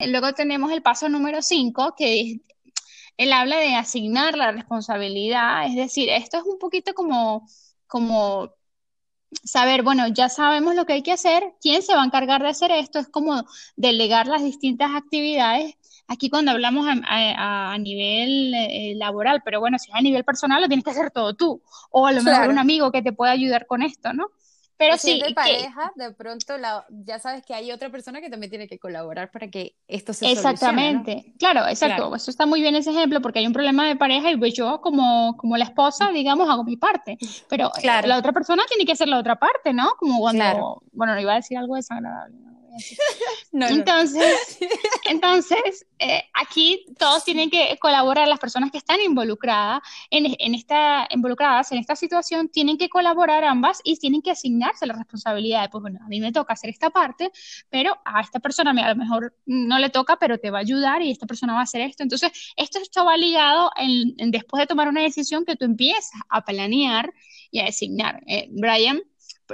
Luego 0.07 0.33
tenemos 0.33 0.71
el 0.71 0.81
paso 0.81 1.09
número 1.09 1.41
5, 1.41 1.95
que 1.97 2.41
él 3.17 3.33
habla 3.33 3.57
de 3.57 3.75
asignar 3.75 4.37
la 4.37 4.51
responsabilidad, 4.51 5.65
es 5.65 5.75
decir, 5.75 6.09
esto 6.09 6.37
es 6.37 6.43
un 6.45 6.57
poquito 6.57 6.93
como, 6.93 7.45
como 7.85 8.53
saber, 9.43 9.83
bueno, 9.83 10.07
ya 10.07 10.29
sabemos 10.29 10.75
lo 10.75 10.85
que 10.85 10.93
hay 10.93 11.03
que 11.03 11.11
hacer, 11.11 11.43
quién 11.61 11.81
se 11.81 11.95
va 11.95 12.01
a 12.01 12.05
encargar 12.05 12.41
de 12.41 12.47
hacer 12.47 12.71
esto, 12.71 12.99
es 12.99 13.09
como 13.09 13.43
delegar 13.75 14.27
las 14.27 14.41
distintas 14.41 14.91
actividades. 14.95 15.75
Aquí 16.07 16.29
cuando 16.29 16.51
hablamos 16.51 16.87
a, 16.87 17.77
nivel 17.77 18.53
eh, 18.55 18.93
laboral, 18.95 19.41
pero 19.43 19.59
bueno, 19.59 19.77
si 19.77 19.91
es 19.91 19.95
a 19.95 20.01
nivel 20.01 20.23
personal, 20.23 20.61
lo 20.61 20.67
tienes 20.67 20.85
que 20.85 20.91
hacer 20.91 21.11
todo 21.11 21.35
tú, 21.35 21.61
o 21.91 22.07
a 22.07 22.13
lo 22.13 22.23
mejor 22.23 22.49
un 22.49 22.57
amigo 22.57 22.91
que 22.91 23.03
te 23.03 23.11
pueda 23.11 23.33
ayudar 23.33 23.67
con 23.67 23.83
esto, 23.83 24.13
¿no? 24.13 24.31
Pero 24.79 24.97
si 24.97 25.19
de 25.19 25.33
pareja, 25.33 25.91
de 25.95 26.13
pronto 26.13 26.53
ya 27.03 27.19
sabes 27.19 27.45
que 27.45 27.53
hay 27.53 27.69
otra 27.73 27.89
persona 27.89 28.21
que 28.21 28.29
también 28.29 28.49
tiene 28.49 28.65
que 28.65 28.79
colaborar 28.79 29.29
para 29.29 29.49
que 29.49 29.75
esto 29.89 30.13
se 30.13 30.31
Exactamente, 30.31 31.33
claro, 31.37 31.67
exacto. 31.67 32.15
Eso 32.15 32.31
está 32.31 32.45
muy 32.45 32.61
bien 32.61 32.75
ese 32.75 32.91
ejemplo 32.91 33.21
porque 33.21 33.39
hay 33.39 33.47
un 33.47 33.51
problema 33.51 33.85
de 33.85 33.97
pareja 33.97 34.31
y 34.31 34.37
pues 34.37 34.53
yo 34.53 34.79
como, 34.79 35.35
como 35.35 35.57
la 35.57 35.65
esposa, 35.65 36.11
digamos, 36.13 36.49
hago 36.49 36.63
mi 36.63 36.77
parte. 36.77 37.17
Pero 37.49 37.71
eh, 37.83 38.07
la 38.07 38.17
otra 38.17 38.31
persona 38.31 38.63
tiene 38.69 38.85
que 38.85 38.93
hacer 38.93 39.09
la 39.09 39.19
otra 39.19 39.35
parte, 39.35 39.73
¿no? 39.73 39.95
Como 39.99 40.21
cuando, 40.21 40.81
bueno, 40.93 41.13
no 41.13 41.19
iba 41.19 41.33
a 41.33 41.35
decir 41.35 41.57
algo 41.57 41.75
desagradable. 41.75 42.37
¿no? 42.39 42.58
Entonces, 43.51 44.59
entonces 45.05 45.85
eh, 45.97 46.23
aquí 46.33 46.85
todos 46.97 47.23
tienen 47.23 47.49
que 47.49 47.77
colaborar, 47.79 48.27
las 48.27 48.39
personas 48.39 48.71
que 48.71 48.77
están 48.77 48.99
involucradas 49.01 49.81
en, 50.09 50.53
esta, 50.53 51.07
involucradas 51.09 51.71
en 51.71 51.79
esta 51.79 51.95
situación 51.95 52.49
tienen 52.49 52.77
que 52.77 52.89
colaborar 52.89 53.43
ambas 53.43 53.81
y 53.83 53.97
tienen 53.97 54.21
que 54.21 54.31
asignarse 54.31 54.85
la 54.85 54.93
responsabilidad 54.93 55.69
pues 55.71 55.81
bueno, 55.81 55.99
a 56.03 56.07
mí 56.07 56.19
me 56.19 56.31
toca 56.31 56.53
hacer 56.53 56.69
esta 56.69 56.89
parte, 56.89 57.31
pero 57.69 57.97
a 58.05 58.21
esta 58.21 58.39
persona 58.39 58.71
a 58.71 58.89
lo 58.89 58.95
mejor 58.95 59.35
no 59.45 59.79
le 59.79 59.89
toca, 59.89 60.17
pero 60.17 60.37
te 60.37 60.51
va 60.51 60.59
a 60.59 60.61
ayudar 60.61 61.01
y 61.01 61.11
esta 61.11 61.25
persona 61.25 61.53
va 61.53 61.59
a 61.59 61.63
hacer 61.63 61.81
esto. 61.81 62.03
Entonces, 62.03 62.31
esto, 62.55 62.79
esto 62.79 63.05
va 63.05 63.17
ligado 63.17 63.71
en, 63.77 64.31
después 64.31 64.61
de 64.61 64.67
tomar 64.67 64.87
una 64.87 65.01
decisión 65.01 65.45
que 65.45 65.55
tú 65.55 65.65
empiezas 65.65 66.11
a 66.29 66.43
planear 66.43 67.13
y 67.51 67.59
a 67.59 67.65
designar. 67.65 68.21
Eh, 68.27 68.47
Brian 68.51 69.01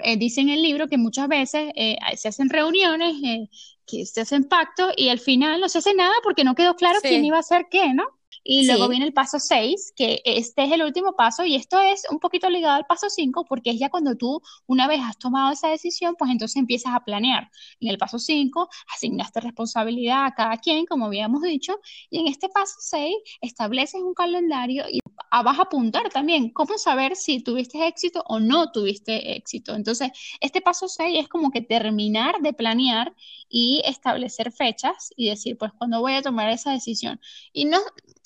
eh, 0.04 0.18
dice 0.18 0.42
en 0.42 0.50
el 0.50 0.62
libro 0.62 0.88
que 0.88 0.98
muchas 0.98 1.28
veces 1.28 1.72
eh, 1.76 1.98
se 2.18 2.28
hacen 2.28 2.50
reuniones, 2.50 3.16
eh, 3.24 3.50
que 3.86 4.06
se 4.06 4.22
hacen 4.22 4.46
pactos 4.46 4.94
y 4.98 5.10
al 5.10 5.20
final 5.20 5.60
no 5.62 5.70
se 5.70 5.80
hace 5.80 5.94
nada 5.94 6.14
porque 6.24 6.44
no 6.44 6.56
quedó 6.56 6.76
claro 6.76 7.00
quién 7.02 7.26
iba 7.26 7.38
a 7.38 7.42
hacer 7.42 7.68
qué, 7.70 7.94
¿no? 7.94 8.06
Y 8.48 8.68
luego 8.68 8.88
viene 8.88 9.06
el 9.06 9.14
paso 9.14 9.40
6, 9.40 9.94
que 9.96 10.22
este 10.24 10.66
es 10.66 10.72
el 10.72 10.84
último 10.84 11.16
paso, 11.16 11.44
y 11.44 11.56
esto 11.56 11.80
es 11.80 12.04
un 12.12 12.20
poquito 12.20 12.48
ligado 12.48 12.76
al 12.76 12.86
paso 12.86 13.10
5, 13.10 13.44
porque 13.50 13.72
es 13.72 13.80
ya 13.80 13.90
cuando 13.90 14.16
tú, 14.16 14.40
una 14.68 14.88
vez 14.88 15.02
has 15.02 15.18
tomado 15.18 15.52
esa 15.52 15.68
decisión, 15.68 16.16
pues 16.16 16.30
entonces 16.30 16.58
empiezas 16.58 16.94
a 16.94 17.04
planear. 17.04 17.50
En 17.80 17.90
el 17.90 17.98
paso 17.98 18.20
5, 18.20 18.70
asignaste 18.94 19.40
responsabilidad 19.40 20.26
a 20.26 20.36
cada 20.36 20.58
quien, 20.58 20.86
como 20.86 21.08
habíamos 21.08 21.42
dicho, 21.42 21.80
y 22.12 22.20
en 22.20 22.28
este 22.28 22.48
paso 22.48 22.76
6, 22.82 23.16
estableces 23.42 24.00
un 24.02 24.14
calendario 24.14 24.86
y 24.92 25.00
vas 25.32 25.58
a 25.58 25.64
apuntar 25.64 26.10
también 26.10 26.52
cómo 26.52 26.78
saber 26.78 27.16
si 27.16 27.42
tuviste 27.42 27.88
éxito 27.88 28.24
o 28.28 28.40
no 28.40 28.72
tuviste 28.72 29.36
éxito. 29.36 29.74
Entonces, 29.74 30.12
este 30.40 30.62
paso 30.62 30.88
6 30.88 31.18
es 31.20 31.28
como 31.28 31.50
que 31.50 31.62
terminar 31.62 32.42
de 32.42 32.54
planear 32.54 33.16
y 33.50 33.82
establecer 33.86 34.52
fechas 34.52 35.12
y 35.16 35.30
decir, 35.30 35.58
pues, 35.58 35.72
¿cuándo 35.78 36.00
voy 36.02 36.14
a 36.14 36.22
tomar 36.22 36.52
esa 36.52 36.72
decisión? 36.72 37.20
Y 37.52 37.66
no, 37.66 37.80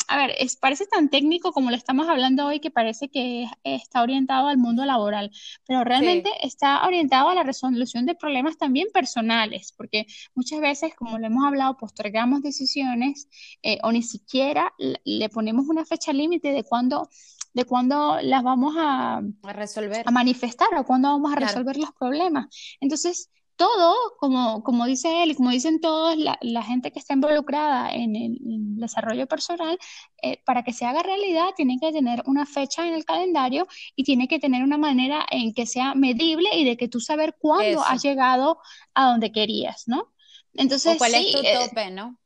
a 0.09 0.17
ver, 0.17 0.33
es, 0.39 0.55
parece 0.55 0.87
tan 0.87 1.09
técnico 1.09 1.53
como 1.53 1.69
lo 1.69 1.75
estamos 1.75 2.09
hablando 2.09 2.47
hoy 2.47 2.59
que 2.59 2.71
parece 2.71 3.09
que 3.09 3.45
está 3.63 4.01
orientado 4.01 4.47
al 4.47 4.57
mundo 4.57 4.83
laboral, 4.83 5.31
pero 5.67 5.83
realmente 5.83 6.31
está 6.41 6.85
orientado 6.87 7.29
a 7.29 7.35
la 7.35 7.43
resolución 7.43 8.07
de 8.07 8.15
problemas 8.15 8.57
también 8.57 8.87
personales, 8.91 9.71
porque 9.77 10.07
muchas 10.33 10.61
veces, 10.61 10.95
como 10.95 11.19
lo 11.19 11.27
hemos 11.27 11.45
hablado, 11.45 11.77
postergamos 11.77 12.41
decisiones 12.41 13.29
eh, 13.61 13.77
o 13.83 13.91
ni 13.91 14.01
siquiera 14.01 14.73
le 15.05 15.29
ponemos 15.29 15.67
una 15.67 15.85
fecha 15.85 16.11
límite 16.11 16.51
de 16.53 16.63
cuándo 16.63 17.07
de 17.53 17.65
cuándo 17.65 18.19
las 18.21 18.43
vamos 18.43 18.75
a, 18.77 19.21
resolver, 19.43 20.03
a 20.05 20.11
manifestar 20.11 20.67
o 20.77 20.85
cuándo 20.85 21.09
vamos 21.09 21.33
a 21.33 21.35
resolver 21.35 21.77
los 21.77 21.91
problemas. 21.93 22.47
Entonces, 22.79 23.31
todo, 23.59 23.93
como, 24.17 24.63
como 24.63 24.85
dice 24.85 25.21
él 25.21 25.31
y 25.31 25.35
como 25.35 25.49
dicen 25.49 25.81
todos, 25.81 26.15
la, 26.17 26.39
la 26.41 26.63
gente 26.63 26.91
que 26.91 26.99
está 26.99 27.13
involucrada 27.13 27.91
en 27.91 28.15
el, 28.15 28.37
desarrollo 28.79 29.27
personal, 29.27 29.77
eh, 30.21 30.41
para 30.45 30.63
que 30.63 30.71
se 30.71 30.85
haga 30.85 31.03
realidad, 31.03 31.49
tiene 31.57 31.77
que 31.81 31.91
tener 31.91 32.23
una 32.25 32.45
fecha 32.45 32.87
en 32.87 32.93
el 32.93 33.03
calendario 33.03 33.67
y 33.97 34.05
tiene 34.05 34.29
que 34.29 34.39
tener 34.39 34.63
una 34.63 34.77
manera 34.77 35.25
en 35.29 35.53
que 35.53 35.65
sea 35.65 35.93
medible 35.93 36.49
y 36.53 36.63
de 36.63 36.77
que 36.77 36.87
tú 36.87 37.01
saber 37.01 37.35
cuándo 37.37 37.83
has 37.83 38.01
llegado 38.01 38.59
a 38.93 39.07
donde 39.07 39.33
querías, 39.33 39.83
¿no? 39.87 40.13
Entonces, 40.53 40.97
cuál 40.97 41.15
es 41.15 41.33
tu 41.33 41.39
eh, 41.39 41.53
tope, 41.53 41.91
¿no? 41.91 42.17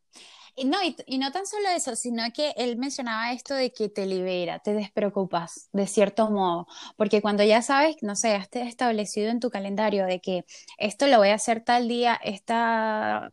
Y 0.55 0.65
no, 0.65 0.77
y, 0.83 1.17
no 1.17 1.31
tan 1.31 1.47
solo 1.47 1.67
eso, 1.69 1.95
sino 1.95 2.23
que 2.31 2.53
él 2.57 2.77
mencionaba 2.77 3.31
esto 3.33 3.55
de 3.55 3.71
que 3.73 3.89
te 3.89 4.05
libera, 4.05 4.59
te 4.59 4.73
despreocupas, 4.73 5.69
de 5.73 5.87
cierto 5.87 6.29
modo, 6.29 6.67
porque 6.95 7.21
cuando 7.21 7.43
ya 7.43 7.61
sabes, 7.63 7.95
no 8.01 8.15
sé, 8.15 8.35
has 8.35 8.49
establecido 8.51 9.29
en 9.31 9.39
tu 9.39 9.49
calendario 9.49 10.05
de 10.05 10.21
que 10.21 10.45
esto 10.77 11.07
lo 11.07 11.17
voy 11.17 11.29
a 11.29 11.35
hacer 11.35 11.63
tal 11.63 11.87
día, 11.87 12.19
está, 12.23 13.31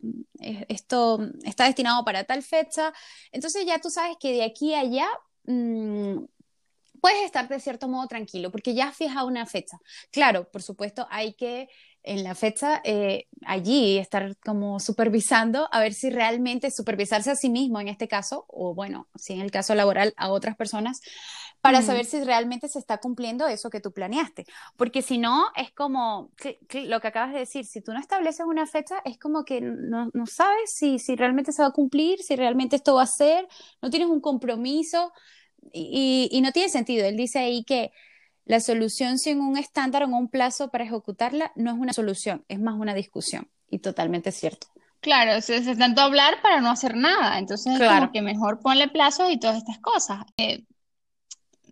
esto 0.67 1.19
está 1.43 1.65
destinado 1.65 2.03
para 2.03 2.23
tal 2.23 2.41
fecha, 2.41 2.91
entonces 3.31 3.65
ya 3.65 3.79
tú 3.79 3.91
sabes 3.91 4.17
que 4.19 4.33
de 4.33 4.43
aquí 4.43 4.73
a 4.73 4.79
allá... 4.79 5.07
Mm, 5.45 6.25
puedes 7.01 7.25
estar 7.25 7.47
de 7.47 7.59
cierto 7.59 7.87
modo 7.87 8.07
tranquilo 8.07 8.51
porque 8.51 8.73
ya 8.73 8.89
has 8.89 8.95
fijado 8.95 9.27
una 9.27 9.45
fecha. 9.45 9.79
Claro, 10.11 10.49
por 10.51 10.61
supuesto, 10.61 11.07
hay 11.09 11.33
que 11.33 11.67
en 12.03 12.23
la 12.23 12.35
fecha 12.35 12.81
eh, 12.83 13.27
allí 13.45 13.97
estar 13.97 14.35
como 14.37 14.79
supervisando 14.79 15.67
a 15.71 15.79
ver 15.79 15.93
si 15.93 16.09
realmente 16.09 16.71
supervisarse 16.71 17.31
a 17.31 17.35
sí 17.35 17.49
mismo 17.49 17.79
en 17.79 17.87
este 17.87 18.07
caso, 18.07 18.45
o 18.47 18.73
bueno, 18.73 19.07
si 19.15 19.33
en 19.33 19.41
el 19.41 19.51
caso 19.51 19.75
laboral 19.75 20.13
a 20.17 20.29
otras 20.29 20.55
personas, 20.55 21.01
para 21.61 21.83
saber 21.83 22.05
si 22.05 22.23
realmente 22.23 22.67
se 22.69 22.79
está 22.79 22.97
cumpliendo 22.97 23.47
eso 23.47 23.69
que 23.69 23.79
tú 23.79 23.91
planeaste. 23.91 24.45
Porque 24.77 25.03
si 25.03 25.19
no, 25.19 25.45
es 25.55 25.71
como 25.71 26.31
lo 26.73 26.99
que 27.01 27.07
acabas 27.07 27.33
de 27.33 27.39
decir, 27.39 27.65
si 27.65 27.81
tú 27.81 27.93
no 27.93 27.99
estableces 27.99 28.45
una 28.47 28.65
fecha, 28.65 28.95
es 29.05 29.19
como 29.19 29.45
que 29.45 29.61
no, 29.61 30.09
no 30.13 30.25
sabes 30.25 30.73
si, 30.73 30.97
si 30.97 31.15
realmente 31.15 31.51
se 31.51 31.61
va 31.61 31.67
a 31.67 31.73
cumplir, 31.73 32.19
si 32.23 32.35
realmente 32.35 32.77
esto 32.77 32.95
va 32.95 33.03
a 33.03 33.07
ser, 33.07 33.47
no 33.79 33.91
tienes 33.91 34.09
un 34.09 34.21
compromiso 34.21 35.11
y, 35.71 36.29
y 36.31 36.41
no 36.41 36.51
tiene 36.51 36.69
sentido. 36.69 37.05
Él 37.05 37.15
dice 37.15 37.37
ahí 37.37 37.63
que 37.63 37.91
la 38.45 38.59
solución 38.59 39.17
sin 39.17 39.39
un 39.39 39.57
estándar 39.57 40.03
o 40.03 40.07
un 40.07 40.29
plazo 40.29 40.69
para 40.69 40.83
ejecutarla 40.83 41.51
no 41.55 41.71
es 41.71 41.77
una 41.77 41.93
solución, 41.93 42.43
es 42.47 42.59
más 42.59 42.75
una 42.75 42.93
discusión. 42.93 43.49
Y 43.69 43.79
totalmente 43.79 44.31
cierto. 44.31 44.67
Claro, 44.99 45.31
es, 45.31 45.49
es 45.49 45.77
tanto 45.77 46.01
hablar 46.01 46.41
para 46.41 46.61
no 46.61 46.69
hacer 46.69 46.95
nada. 46.95 47.39
Entonces, 47.39 47.77
claro. 47.77 48.11
que 48.11 48.21
mejor 48.21 48.59
ponle 48.59 48.87
plazos 48.87 49.31
y 49.31 49.39
todas 49.39 49.57
estas 49.57 49.79
cosas. 49.79 50.19
Eh, 50.37 50.65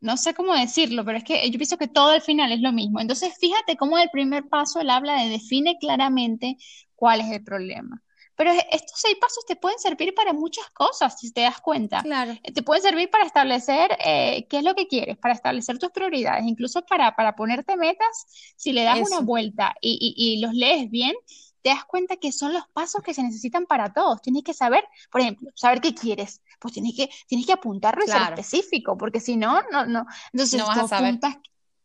no 0.01 0.17
sé 0.17 0.33
cómo 0.33 0.53
decirlo, 0.53 1.03
pero 1.03 1.17
es 1.17 1.23
que 1.23 1.49
yo 1.49 1.57
pienso 1.57 1.77
que 1.77 1.87
todo 1.87 2.11
al 2.11 2.21
final 2.21 2.51
es 2.51 2.61
lo 2.61 2.71
mismo. 2.71 2.99
Entonces, 2.99 3.33
fíjate 3.39 3.75
cómo 3.75 3.97
el 3.97 4.09
primer 4.09 4.47
paso 4.47 4.79
él 4.79 4.89
habla 4.89 5.21
de 5.21 5.29
define 5.29 5.77
claramente 5.79 6.57
cuál 6.95 7.21
es 7.21 7.31
el 7.31 7.43
problema. 7.43 8.01
Pero 8.39 8.53
estos 8.71 8.97
seis 8.97 9.17
pasos 9.19 9.45
te 9.45 9.57
pueden 9.57 9.77
servir 9.79 10.15
para 10.15 10.31
muchas 10.31 10.69
cosas, 10.69 11.19
si 11.19 11.29
te 11.33 11.41
das 11.41 11.59
cuenta. 11.59 12.01
Claro. 12.01 12.31
Eh, 12.41 12.53
te 12.53 12.63
pueden 12.63 12.81
servir 12.81 13.09
para 13.09 13.25
establecer 13.25 13.97
eh, 13.99 14.47
qué 14.49 14.59
es 14.59 14.63
lo 14.63 14.75
que 14.75 14.87
quieres, 14.87 15.17
para 15.17 15.33
establecer 15.33 15.77
tus 15.77 15.91
prioridades, 15.91 16.45
incluso 16.45 16.81
para, 16.85 17.17
para 17.17 17.35
ponerte 17.35 17.75
metas. 17.75 18.53
Si 18.55 18.71
le 18.71 18.83
das 18.83 18.97
una 18.99 19.19
vuelta 19.19 19.75
y, 19.81 20.15
y, 20.15 20.37
y 20.37 20.39
los 20.39 20.53
lees 20.53 20.89
bien, 20.89 21.15
te 21.61 21.67
das 21.67 21.83
cuenta 21.83 22.15
que 22.15 22.31
son 22.31 22.53
los 22.53 22.63
pasos 22.71 23.03
que 23.03 23.13
se 23.13 23.23
necesitan 23.23 23.65
para 23.65 23.91
todos. 23.91 24.21
Tienes 24.21 24.43
que 24.43 24.53
saber, 24.53 24.87
por 25.11 25.19
ejemplo, 25.19 25.49
saber 25.53 25.81
qué 25.81 25.93
quieres. 25.93 26.41
Pues 26.61 26.73
tienes 26.73 26.95
que, 26.95 27.09
tienes 27.27 27.45
que 27.45 27.51
apuntarlo 27.51 28.05
y 28.05 28.07
ser 28.07 28.21
específico, 28.21 28.97
porque 28.97 29.19
si 29.19 29.35
no, 29.35 29.61
no, 29.69 29.85
no. 29.85 30.05
Entonces, 30.31 30.57
no 30.57 30.67
vas 30.67 30.77
a 30.77 30.87
saber. 30.87 31.19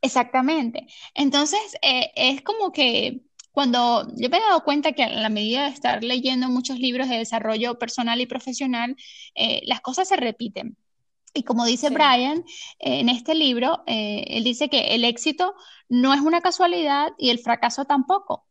Exactamente. 0.03 0.87
Entonces, 1.15 1.77
eh, 1.83 2.13
es 2.15 2.43
como 2.43 2.71
que 2.71 3.23
cuando 3.55 4.09
yo 4.17 4.29
me 4.31 4.39
he 4.39 4.41
dado 4.41 4.65
cuenta 4.65 4.93
que 4.95 5.05
a 5.05 5.09
la 5.09 5.29
medida 5.29 5.63
de 5.63 5.69
estar 5.69 6.03
leyendo 6.03 6.49
muchos 6.49 6.81
libros 6.81 7.09
de 7.09 7.19
desarrollo 7.19 7.79
personal 7.79 8.21
y 8.21 8.27
profesional, 8.27 8.97
eh, 9.37 9.61
las 9.67 9.81
cosas 9.81 10.09
se 10.09 10.17
repiten. 10.17 10.77
Y 11.33 11.45
como 11.45 11.65
dice 11.65 11.91
Brian 11.91 12.39
eh, 12.81 12.99
en 12.99 13.09
este 13.09 13.37
libro, 13.37 13.85
eh, 13.87 14.25
él 14.27 14.43
dice 14.43 14.69
que 14.69 14.97
el 14.97 15.05
éxito 15.05 15.55
no 15.89 16.13
es 16.13 16.21
una 16.21 16.41
casualidad 16.41 17.13
y 17.17 17.31
el 17.31 17.39
fracaso 17.39 17.85
tampoco. 17.85 18.45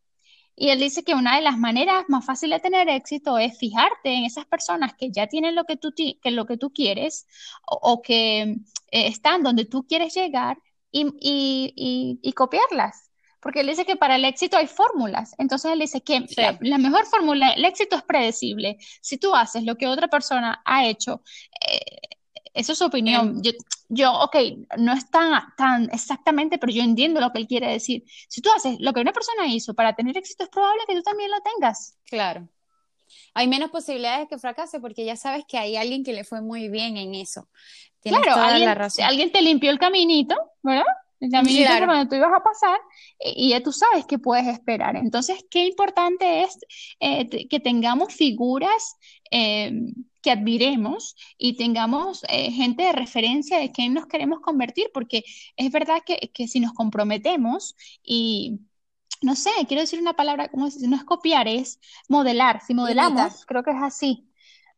Y 0.55 0.69
él 0.69 0.79
dice 0.79 1.03
que 1.03 1.15
una 1.15 1.35
de 1.35 1.41
las 1.41 1.57
maneras 1.57 2.05
más 2.07 2.25
fáciles 2.25 2.61
de 2.61 2.69
tener 2.69 2.87
éxito 2.87 3.37
es 3.37 3.57
fijarte 3.57 4.13
en 4.13 4.23
esas 4.23 4.45
personas 4.45 4.93
que 4.93 5.11
ya 5.11 5.27
tienen 5.27 5.53
lo 5.53 5.65
que 5.65 5.75
tú, 5.75 5.93
que 5.93 6.31
lo 6.31 6.45
que 6.45 6.55
tú 6.55 6.71
quieres 6.71 7.27
o, 7.67 7.77
o 7.81 8.01
que 8.01 8.55
están 8.89 9.43
donde 9.43 9.65
tú 9.65 9.85
quieres 9.85 10.13
llegar 10.13 10.59
y, 10.91 11.07
y, 11.19 11.73
y, 11.75 12.19
y 12.21 12.31
copiarlas 12.31 13.09
porque 13.43 13.59
él 13.59 13.67
dice 13.67 13.85
que 13.85 13.97
para 13.97 14.15
el 14.15 14.23
éxito 14.23 14.57
hay 14.57 14.67
fórmulas. 14.67 15.35
Entonces 15.37 15.73
él 15.73 15.79
dice 15.79 16.01
que 16.01 16.25
la, 16.61 16.77
mejor 16.77 17.05
fórmula, 17.05 17.49
el 17.49 17.65
éxito 17.65 17.97
es 17.97 18.03
predecible. 18.03 18.77
Si 19.01 19.17
tú 19.17 19.35
haces 19.35 19.63
lo 19.63 19.75
que 19.75 19.87
otra 19.87 20.07
persona 20.07 20.61
ha 20.63 20.85
hecho, 20.85 21.21
eh, 21.69 21.99
eso 22.53 22.71
es 22.71 22.77
su 22.77 22.85
opinión. 22.85 23.43
Yo, 23.43 23.51
yo, 23.89 24.13
ok, 24.13 24.35
no 24.77 24.93
es 24.93 25.09
tan, 25.11 25.43
tan 25.57 25.89
exactamente, 25.91 26.57
pero 26.57 26.71
yo 26.71 26.81
entiendo 26.81 27.19
lo 27.19 27.33
que 27.33 27.39
él 27.39 27.47
quiere 27.47 27.69
decir. 27.69 28.05
Si 28.29 28.41
tú 28.41 28.49
haces 28.55 28.77
lo 28.79 28.93
que 28.93 29.01
una 29.01 29.11
persona 29.11 29.45
hizo 29.47 29.73
para 29.73 29.93
tener 29.93 30.15
éxito, 30.17 30.45
es 30.45 30.49
probable 30.49 30.83
que 30.87 30.95
tú 30.95 31.03
también 31.03 31.29
lo 31.29 31.41
tengas. 31.41 31.97
Claro. 32.05 32.47
Hay 33.33 33.47
menos 33.47 33.71
posibilidades 33.71 34.21
de 34.21 34.27
que 34.27 34.39
fracase 34.39 34.79
porque 34.79 35.03
ya 35.03 35.17
sabes 35.17 35.43
que 35.45 35.57
hay 35.57 35.75
alguien 35.75 36.05
que 36.05 36.13
le 36.13 36.23
fue 36.23 36.41
muy 36.41 36.69
bien 36.69 36.95
en 36.95 37.13
eso. 37.13 37.49
claro, 38.01 38.35
alguien, 38.35 38.69
alguien 39.03 39.31
te 39.31 39.41
limpió 39.41 39.69
el 39.69 39.79
caminito, 39.79 40.35
¿verdad? 40.61 40.85
El 41.23 41.31
caminito 41.31 41.71
por 41.79 41.87
donde 41.87 42.05
tú 42.07 42.15
ibas 42.15 42.33
a 42.33 42.43
pasar 42.43 42.77
y, 43.17 43.51
ya 43.51 43.63
tú 43.63 43.71
sabes 43.71 44.05
qué 44.05 44.19
puedes 44.19 44.45
esperar. 44.45 44.97
Entonces, 44.97 45.45
qué 45.49 45.67
importante 45.67 46.43
es 46.43 46.59
eh, 46.99 47.47
que 47.47 47.61
tengamos 47.61 48.13
figuras 48.13 48.97
eh, 49.31 49.71
que 50.21 50.31
admiremos 50.31 51.15
y 51.37 51.55
tengamos 51.55 52.25
eh, 52.27 52.51
gente 52.51 52.83
de 52.83 52.91
referencia 52.91 53.57
de 53.57 53.71
quién 53.71 53.93
nos 53.93 54.05
queremos 54.07 54.41
convertir, 54.41 54.91
porque 54.93 55.23
es 55.55 55.71
verdad 55.71 56.01
que, 56.05 56.29
que 56.33 56.49
si 56.49 56.59
nos 56.59 56.73
comprometemos 56.73 57.77
y 58.03 58.59
no 59.21 59.37
sé, 59.37 59.51
quiero 59.69 59.79
decir 59.79 60.01
una 60.01 60.17
palabra, 60.17 60.49
como 60.49 60.67
no 60.81 60.95
es 60.97 61.03
copiar, 61.05 61.47
es 61.47 61.79
modelar. 62.09 62.59
Si 62.67 62.73
modelamos, 62.73 63.45
creo 63.45 63.63
que 63.63 63.71
es 63.71 63.81
así. 63.81 64.27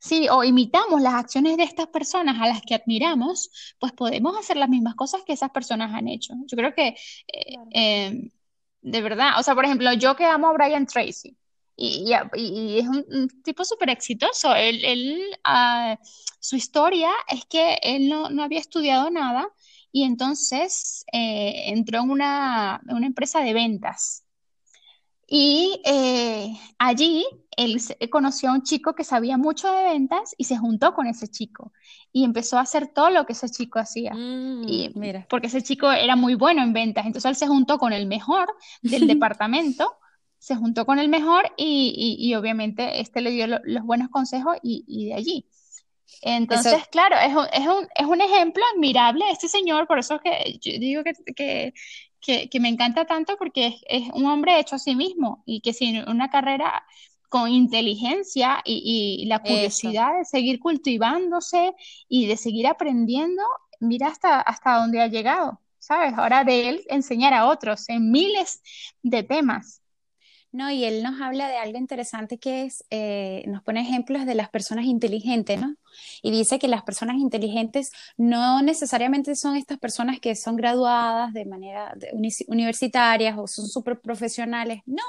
Sí, 0.06 0.28
o 0.30 0.44
imitamos 0.44 1.02
las 1.02 1.15
acciones 1.15 1.58
de 1.58 1.63
estas 1.63 1.88
personas 1.88 2.39
a 2.39 2.48
las 2.48 2.62
que 2.62 2.76
admiramos, 2.76 3.50
pues 3.80 3.91
podemos 3.91 4.38
hacer 4.38 4.56
las 4.56 4.70
mismas 4.70 4.94
cosas 4.94 5.24
que 5.26 5.34
esas 5.34 5.50
personas 5.50 5.91
han 5.96 6.08
hecho. 6.08 6.36
Yo 6.46 6.56
creo 6.56 6.76
que, 6.76 6.89
eh, 7.34 7.56
em, 7.72 8.30
de 8.82 9.02
verdad, 9.02 9.39
o 9.39 9.44
sea, 9.44 9.56
por 9.56 9.65
ejemplo, 9.65 9.91
yo 9.94 10.15
que 10.15 10.26
amo 10.26 10.50
a 10.50 10.54
Brian 10.54 10.86
Tracy, 10.86 11.36
y, 11.76 12.06
y, 12.36 12.80
es 12.80 12.88
un, 12.88 13.28
tipo 13.44 13.65
súper 13.65 13.89
exitoso. 13.89 14.54
Él, 14.56 14.86
él 14.86 15.22
uh, 15.48 15.96
su 16.39 16.56
historia 16.56 17.12
es 17.28 17.46
que 17.46 17.80
él 17.82 18.08
no, 18.08 18.30
no, 18.30 18.44
había 18.44 18.60
estudiado 18.60 19.10
nada 19.10 19.50
y 19.91 20.04
entonces 20.04 21.04
eh, 21.12 21.63
entró 21.68 22.02
en 22.02 22.12
una, 22.12 22.82
una 22.89 23.08
empresa 23.08 23.41
de 23.41 23.54
ventas. 23.54 24.24
Y 25.28 25.82
eh, 25.86 26.56
allí 26.78 27.26
él 27.58 27.80
conoció 28.10 28.50
a 28.50 28.54
un 28.54 28.63
chico 28.63 28.94
que 28.96 29.04
sabía 29.04 29.38
mucho 29.38 29.72
de 29.72 29.84
ventas 29.84 30.36
y 30.38 30.46
se 30.46 30.58
juntó 30.58 30.94
con 30.94 31.08
ese 31.08 31.28
chico 31.28 31.72
y 32.12 32.24
empezó 32.24 32.58
a 32.58 32.62
hacer 32.62 32.88
todo 32.88 33.10
lo 33.10 33.26
que 33.26 33.34
ese 33.34 33.50
chico 33.50 33.80
hacía. 33.80 34.13
Mm, 34.13 34.63
y, 34.68 34.91
mira. 34.96 35.26
Porque 35.30 35.48
ese 35.48 35.62
chico 35.62 35.91
era 35.91 36.15
muy 36.15 36.36
bueno 36.36 36.63
en 36.63 36.74
ventas. 36.74 37.06
Entonces 37.06 37.30
él 37.30 37.36
se 37.36 37.48
juntó 37.48 37.78
con 37.78 37.94
el 37.94 38.06
mejor 38.08 38.48
del 38.82 39.08
departamento, 39.08 39.98
se 40.38 40.56
juntó 40.56 40.86
con 40.86 41.00
el 41.00 41.10
mejor 41.10 41.52
y, 41.58 41.94
y, 42.20 42.28
y 42.28 42.36
obviamente 42.36 43.02
este 43.02 43.22
le 43.22 43.32
dio 43.32 43.48
lo, 43.48 43.60
los 43.63 43.84
buenos 43.84 44.10
consejos 44.10 44.58
y, 44.62 45.08
de 45.08 45.13
allí. 45.13 45.48
Entonces, 46.22 46.74
eso... 46.74 46.86
claro, 46.91 47.18
es 47.18 47.36
un, 47.36 47.46
es, 47.52 47.68
un, 47.68 47.88
es 47.96 48.06
un 48.06 48.22
ejemplo 48.22 48.63
admirable 48.74 49.26
este 49.32 49.48
señor, 49.48 49.88
por 49.88 50.00
eso 50.00 50.15
es 50.15 50.22
que 50.22 50.60
yo 50.60 50.80
digo 50.80 51.04
que, 51.04 51.13
que 51.34 51.74
que, 52.22 52.50
que, 52.50 52.60
me 52.60 52.70
encanta 52.70 53.06
tanto 53.06 53.38
porque 53.38 53.68
es, 53.68 53.76
es, 53.88 54.10
un 54.13 54.26
hombre 54.26 54.60
hecho 54.60 54.78
a 54.78 54.80
sí 54.80 54.96
mismo 54.96 55.44
y 55.46 55.62
que 55.62 55.74
sin 55.74 56.10
una 56.10 56.32
carrera 56.32 56.84
con 57.30 57.50
inteligencia 57.50 58.62
y, 58.64 59.22
y 59.22 59.26
la 59.26 59.40
curiosidad 59.40 60.12
Eso. 60.12 60.20
de 60.20 60.26
seguir 60.26 60.60
cultivándose 60.60 61.74
y 62.08 62.28
de 62.28 62.38
seguir 62.38 62.68
aprendiendo, 62.68 63.44
mira 63.80 64.08
hasta, 64.08 64.40
hasta 64.42 64.80
dónde 64.80 65.02
ha 65.02 65.08
llegado, 65.08 65.62
¿sabes? 65.80 66.14
Ahora 66.18 66.44
de 66.44 66.70
él 66.70 66.86
enseñar 66.90 67.34
a 67.34 67.48
otros 67.48 67.90
en 67.90 68.12
miles 68.12 68.62
de 69.02 69.24
temas. 69.24 69.82
No, 70.56 70.72
y 70.72 70.86
él 70.86 71.04
nos 71.04 71.20
habla 71.20 71.50
de 71.50 71.58
algo 71.58 71.78
interesante 71.78 72.38
que 72.38 72.64
es, 72.64 72.86
eh, 72.90 73.44
nos 73.46 73.62
pone 73.62 73.82
ejemplos 73.82 74.26
de 74.26 74.36
las 74.36 74.48
personas 74.48 74.86
inteligentes, 74.86 75.60
¿no? 75.60 75.76
Y 76.22 76.32
dice 76.32 76.60
que 76.60 76.70
las 76.70 76.84
personas 76.84 77.18
inteligentes 77.18 77.92
no 78.16 78.62
necesariamente 78.62 79.36
son 79.36 79.58
estas 79.58 79.80
personas 79.80 80.22
que 80.22 80.34
son 80.34 80.56
graduadas 80.56 81.34
de 81.34 81.44
manera 81.44 81.94
de 81.98 82.12
uni 82.14 82.30
universitarias 82.48 83.38
o 83.38 83.48
son 83.48 83.68
súper 83.68 84.00
profesionales, 84.00 84.80
no. 84.86 85.04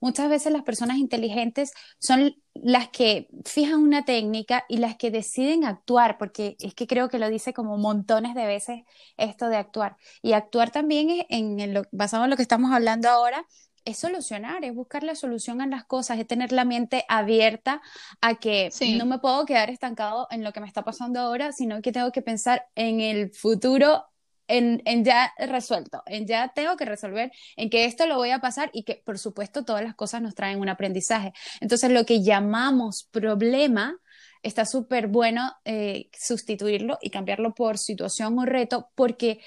Muchas 0.00 0.28
veces 0.28 0.52
las 0.52 0.62
personas 0.62 0.98
inteligentes 0.98 1.72
son 1.98 2.36
las 2.54 2.88
que 2.88 3.28
fijan 3.44 3.80
una 3.80 4.04
técnica 4.04 4.64
y 4.68 4.78
las 4.78 4.96
que 4.96 5.10
deciden 5.10 5.64
actuar, 5.64 6.18
porque 6.18 6.56
es 6.60 6.74
que 6.74 6.86
creo 6.86 7.08
que 7.08 7.18
lo 7.18 7.28
dice 7.28 7.52
como 7.52 7.78
montones 7.78 8.34
de 8.34 8.46
veces 8.46 8.82
esto 9.16 9.48
de 9.48 9.56
actuar. 9.56 9.96
Y 10.22 10.32
actuar 10.32 10.70
también 10.70 11.10
es 11.10 11.26
en, 11.28 11.60
en 11.60 11.74
lo, 11.74 11.82
basado 11.92 12.24
en 12.24 12.30
lo 12.30 12.36
que 12.36 12.42
estamos 12.42 12.72
hablando 12.72 13.08
ahora, 13.08 13.46
es 13.86 13.98
solucionar, 13.98 14.64
es 14.64 14.74
buscar 14.74 15.04
la 15.04 15.14
solución 15.14 15.60
a 15.62 15.66
las 15.66 15.84
cosas, 15.84 16.18
es 16.18 16.26
tener 16.26 16.52
la 16.52 16.64
mente 16.64 17.04
abierta 17.08 17.80
a 18.20 18.34
que 18.34 18.70
sí. 18.72 18.98
no 18.98 19.06
me 19.06 19.20
puedo 19.20 19.46
quedar 19.46 19.70
estancado 19.70 20.26
en 20.30 20.42
lo 20.42 20.52
que 20.52 20.60
me 20.60 20.66
está 20.66 20.82
pasando 20.82 21.20
ahora, 21.20 21.52
sino 21.52 21.80
que 21.80 21.92
tengo 21.92 22.10
que 22.10 22.20
pensar 22.20 22.66
en 22.74 23.00
el 23.00 23.32
futuro, 23.32 24.04
en, 24.48 25.04
ya 25.04 25.32
resuelto, 25.38 26.02
en 26.06 26.26
ya 26.26 26.52
tengo 26.54 26.76
que 26.76 26.84
resolver, 26.84 27.32
en 27.56 27.70
que 27.70 27.84
esto 27.84 28.06
lo 28.06 28.16
voy 28.16 28.30
a 28.30 28.40
pasar 28.40 28.70
y 28.72 28.84
que 28.84 29.02
por 29.04 29.18
supuesto 29.18 29.64
todas 29.64 29.82
las 29.82 29.94
cosas 29.94 30.22
nos 30.22 30.34
traen 30.34 30.60
un 30.60 30.68
aprendizaje. 30.68 31.32
Entonces 31.60 31.90
lo 31.90 32.04
que 32.04 32.22
llamamos 32.22 33.08
problema 33.10 33.98
está 34.42 34.64
súper 34.64 35.08
bueno 35.08 35.52
eh, 35.64 36.08
sustituirlo 36.12 36.98
y 37.00 37.10
cambiarlo 37.10 37.54
por 37.54 37.78
situación 37.78 38.38
o 38.38 38.44
reto, 38.44 38.90
porque 38.94 39.40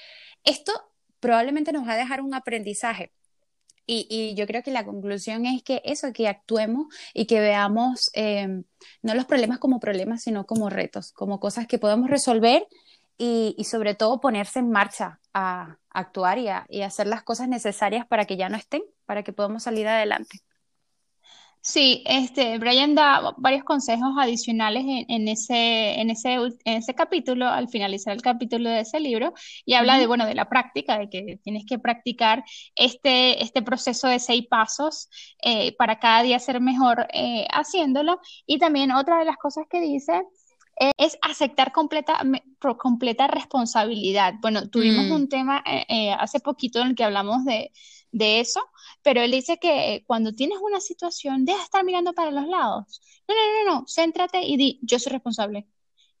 esto 0.44 0.72
probablemente 1.20 1.72
nos 1.72 1.86
va 1.86 1.92
a 1.92 1.98
dejar 1.98 2.20
un 2.20 2.34
aprendizaje 2.34 3.12
y, 3.86 4.06
y, 4.08 4.34
yo 4.36 4.46
creo 4.46 4.62
que 4.62 4.70
la 4.70 4.84
conclusión 4.84 5.46
es 5.46 5.64
que 5.64 5.82
eso, 5.84 6.12
que 6.12 6.28
actuemos 6.28 6.86
y 7.12 7.26
que 7.26 7.40
veamos 7.40 8.10
eh, 8.14 8.62
no 9.02 9.14
los 9.14 9.24
problemas 9.24 9.58
como 9.58 9.80
problemas, 9.80 10.22
sino 10.22 10.46
como 10.46 10.70
retos, 10.70 11.10
como 11.10 11.40
cosas 11.40 11.66
que 11.66 11.80
podemos 11.80 12.08
resolver 12.08 12.68
y, 13.20 13.64
sobre 13.64 13.94
todo 13.94 14.20
ponerse 14.20 14.60
en 14.60 14.70
marcha 14.70 15.20
a, 15.34 15.76
actuar 15.90 16.38
y, 16.38 16.48
y 16.68 16.82
hacer 16.82 17.06
las 17.06 17.22
cosas 17.22 17.48
necesarias 17.48 18.06
para 18.06 18.24
que 18.24 18.36
ya 18.36 18.48
no 18.48 18.56
estén, 18.56 18.82
para 19.06 19.22
que 19.22 19.32
podamos 19.32 19.64
salir 19.64 19.88
adelante. 19.88 20.40
Sí, 21.62 22.02
este, 22.06 22.56
Brian 22.58 22.94
da 22.94 23.34
varios 23.36 23.64
consejos 23.64 24.14
adicionales 24.18 24.82
en, 24.86 25.28
ese, 25.28 26.00
en, 26.00 26.08
ese, 26.08 26.34
en 26.34 26.78
ese 26.78 26.94
capítulo, 26.94 27.46
al 27.48 27.68
finalizar 27.68 28.14
el 28.14 28.22
capítulo 28.22 28.70
de 28.70 28.80
ese 28.80 28.98
libro, 28.98 29.34
y 29.66 29.74
habla 29.74 29.98
de, 29.98 30.06
bueno, 30.06 30.24
de 30.24 30.34
la 30.34 30.48
práctica, 30.48 30.98
de 30.98 31.10
que 31.10 31.38
tienes 31.44 31.64
que 31.68 31.78
practicar 31.78 32.44
este, 32.76 33.42
este 33.42 33.60
proceso 33.60 34.08
de 34.08 34.20
seis 34.20 34.46
pasos 34.48 35.10
eh, 35.42 35.76
para 35.76 35.98
cada 35.98 36.22
día 36.22 36.38
ser 36.38 36.62
mejor 36.62 37.06
eh, 37.12 37.46
haciéndolo. 37.52 38.20
Y 38.46 38.58
también 38.58 38.90
otra 38.90 39.18
de 39.18 39.26
las 39.26 39.36
cosas 39.36 39.66
que 39.68 39.80
dice 39.80 40.22
es 40.96 41.18
aceptar 41.22 41.72
completa, 41.72 42.22
completa 42.78 43.26
responsabilidad. 43.26 44.34
Bueno, 44.40 44.68
tuvimos 44.68 45.06
mm. 45.06 45.12
un 45.12 45.28
tema 45.28 45.62
hace 46.18 46.40
poquito 46.40 46.80
en 46.80 46.88
el 46.88 46.94
que 46.94 47.04
hablamos 47.04 47.44
de 47.44 47.70
de 48.12 48.40
eso, 48.40 48.60
pero 49.02 49.20
él 49.20 49.30
dice 49.30 49.58
que 49.58 50.04
cuando 50.06 50.34
tienes 50.34 50.58
una 50.60 50.80
situación, 50.80 51.44
deja 51.44 51.58
de 51.58 51.64
estar 51.64 51.84
mirando 51.84 52.12
para 52.12 52.30
los 52.30 52.46
lados. 52.46 53.00
No, 53.28 53.34
no, 53.34 53.40
no, 53.40 53.80
no, 53.80 53.86
céntrate 53.86 54.42
y 54.42 54.56
di, 54.56 54.80
yo 54.82 54.98
soy 54.98 55.12
responsable. 55.12 55.66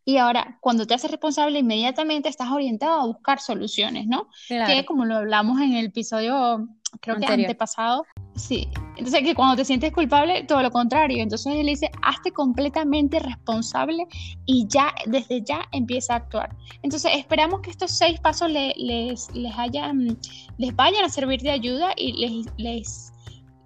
Y 0.04 0.16
ahora, 0.16 0.58
cuando 0.60 0.86
te 0.86 0.94
haces 0.94 1.10
responsable, 1.10 1.58
inmediatamente 1.58 2.28
estás 2.28 2.50
orientado 2.50 3.00
a 3.00 3.06
buscar 3.06 3.40
soluciones, 3.40 4.06
¿no? 4.06 4.28
Que 4.48 4.84
como 4.86 5.04
lo 5.04 5.16
hablamos 5.16 5.60
en 5.60 5.74
el 5.74 5.86
episodio, 5.86 6.68
creo 7.00 7.18
que 7.18 7.26
antepasado, 7.26 8.06
sí. 8.40 8.68
Entonces, 8.96 9.22
que 9.22 9.34
cuando 9.34 9.56
te 9.56 9.64
sientes 9.64 9.92
culpable, 9.92 10.44
todo 10.44 10.62
lo 10.62 10.70
contrario. 10.70 11.22
Entonces 11.22 11.54
él 11.54 11.66
dice, 11.66 11.90
hazte 12.02 12.32
completamente 12.32 13.18
responsable 13.18 14.06
y 14.46 14.66
ya, 14.68 14.92
desde 15.06 15.42
ya 15.42 15.62
empieza 15.72 16.14
a 16.14 16.16
actuar. 16.16 16.54
Entonces, 16.82 17.12
esperamos 17.14 17.60
que 17.60 17.70
estos 17.70 17.90
seis 17.90 18.20
pasos 18.20 18.50
les, 18.50 18.76
les, 18.76 19.28
hayan, 19.56 20.18
les 20.58 20.74
vayan 20.76 21.04
a 21.04 21.08
servir 21.08 21.40
de 21.40 21.50
ayuda 21.50 21.92
y 21.96 22.12
les, 22.12 22.46
les 22.56 23.12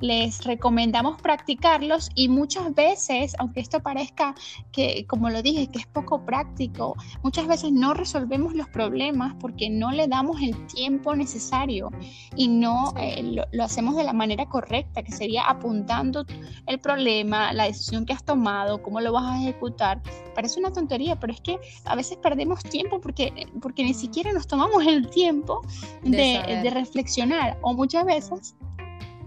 les 0.05 0.45
recomendamos 0.45 1.21
practicarlos 1.23 2.11
y 2.14 2.29
muchas 2.29 2.75
veces, 2.75 3.35
aunque 3.38 3.61
esto 3.61 3.81
parezca 3.81 4.35
que, 4.71 5.07
como 5.07 5.31
lo 5.31 5.40
dije, 5.40 5.69
que 5.69 5.79
es 5.79 5.87
poco 5.87 6.27
práctico, 6.27 6.95
muchas 7.23 7.47
veces 7.47 7.73
no 7.73 7.95
resolvemos 7.95 8.55
los 8.55 8.69
problemas 8.69 9.35
porque 9.40 9.71
no 9.71 9.93
le 9.93 10.07
damos 10.07 10.43
el 10.43 10.67
tiempo 10.67 11.17
necesario 11.17 11.90
y 12.37 12.49
no 12.49 12.93
eh, 12.99 13.23
lo, 13.51 13.64
hacemos 13.64 13.97
de 13.97 14.05
la 14.05 14.12
manera 14.12 14.45
correcta, 14.45 15.03
que 15.03 15.11
sería 15.11 15.45
apuntando 15.45 16.27
el 16.67 16.79
problema, 16.81 17.55
la 17.55 17.64
decisión 17.64 18.05
que 18.05 18.12
has 18.12 18.25
tomado, 18.25 18.83
cómo 18.83 19.01
lo 19.01 19.11
vas 19.11 19.25
a 19.25 19.40
ejecutar. 19.40 20.03
Parece 20.35 20.61
una 20.61 20.71
tontería, 20.71 21.19
pero 21.19 21.33
es 21.33 21.40
que 21.40 21.59
a 21.87 21.97
veces 21.97 22.19
perdemos 22.19 22.62
tiempo 22.62 23.01
porque, 23.01 23.47
porque 23.62 23.83
ni 23.83 23.95
siquiera 23.95 24.33
nos 24.33 24.47
tomamos 24.47 24.87
el 24.87 25.09
tiempo 25.09 25.62
de, 26.03 26.61
de 26.62 26.71
reflexionar 26.71 27.57
o 27.62 27.73
muchas 27.73 28.05
veces 28.05 28.55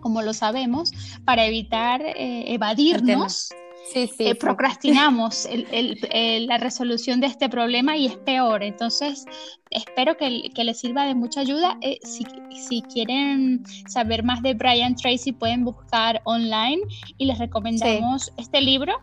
como 0.07 0.21
lo 0.21 0.33
sabemos, 0.33 0.93
para 1.25 1.45
evitar 1.45 2.01
eh, 2.01 2.53
evadirnos. 2.53 3.49
Eh, 3.93 4.35
procrastinamos 4.35 5.47
la 5.71 6.57
resolución 6.57 7.19
de 7.19 7.27
este 7.27 7.49
problema 7.49 7.97
y 7.97 8.05
es 8.05 8.15
peor. 8.15 8.63
Entonces, 8.63 9.25
espero 9.69 10.15
que, 10.15 10.49
que 10.55 10.63
les 10.63 10.79
sirva 10.79 11.03
de 11.03 11.13
mucha 11.13 11.41
ayuda. 11.41 11.77
Eh, 11.81 11.99
si, 12.03 12.25
si, 12.69 12.81
quieren 12.83 13.65
saber 13.89 14.23
más 14.23 14.41
de 14.41 14.53
Brian 14.53 14.95
Tracy, 14.95 15.33
pueden 15.33 15.65
buscar 15.65 16.21
online 16.23 16.81
y 17.17 17.25
les 17.25 17.37
recomendamos 17.37 18.31
este 18.37 18.61
libro. 18.61 18.93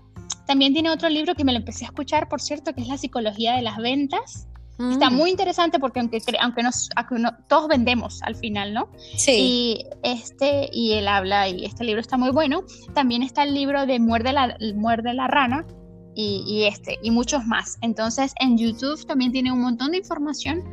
También 0.46 0.72
tiene 0.72 0.88
otro 0.88 1.10
libro 1.10 1.34
que 1.34 1.44
me 1.44 1.52
lo 1.52 1.58
empecé 1.58 1.84
a 1.84 1.88
escuchar, 1.88 2.30
por 2.30 2.40
cierto, 2.40 2.74
que 2.74 2.80
es 2.80 2.88
La 2.88 2.96
psicología 2.96 3.56
de 3.56 3.62
las 3.62 3.76
ventas. 3.76 4.48
Está 4.78 5.08
mm. 5.08 5.14
muy 5.14 5.30
interesante 5.30 5.78
porque 5.78 6.00
aunque, 6.00 6.20
aunque, 6.40 6.62
nos, 6.62 6.88
todos 7.48 7.68
vendemos 7.68 8.20
al 8.22 8.34
final, 8.34 8.74
¿no? 8.74 8.88
Sí. 9.16 9.32
Y, 9.32 9.86
este, 10.02 10.68
y 10.72 10.92
él 10.94 11.06
habla, 11.06 11.48
y 11.48 11.64
este 11.64 11.84
libro 11.84 12.00
está 12.00 12.16
muy 12.16 12.30
bueno. 12.30 12.64
También 12.92 13.22
está 13.22 13.44
el 13.44 13.54
libro 13.54 13.86
de 13.86 14.00
Muerde 14.00 14.32
la, 14.32 14.56
Muerde 14.74 15.14
la 15.14 15.28
Rana 15.28 15.64
y, 16.16 16.64
este, 16.64 16.98
y 17.02 17.10
muchos 17.10 17.46
más. 17.46 17.78
Entonces 17.82 18.34
en 18.40 18.58
YouTube 18.58 19.04
también 19.06 19.30
tiene 19.30 19.52
un 19.52 19.60
montón 19.60 19.92
de 19.92 19.98
información. 19.98 20.64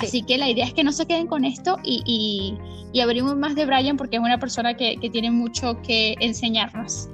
Así 0.00 0.22
que 0.22 0.38
la 0.38 0.48
idea 0.48 0.64
es 0.64 0.72
que 0.72 0.84
no 0.84 0.92
se 0.92 1.06
queden 1.06 1.26
con 1.26 1.44
esto 1.44 1.76
y, 1.82 2.56
y, 2.92 3.00
abrimos 3.00 3.36
más 3.36 3.56
de 3.56 3.66
Brian 3.66 3.96
porque 3.96 4.16
es 4.16 4.22
una 4.22 4.38
persona 4.38 4.74
que, 4.74 4.96
que 4.98 5.10
tiene 5.10 5.32
mucho 5.32 5.82
que 5.82 6.14
enseñarnos 6.20 7.08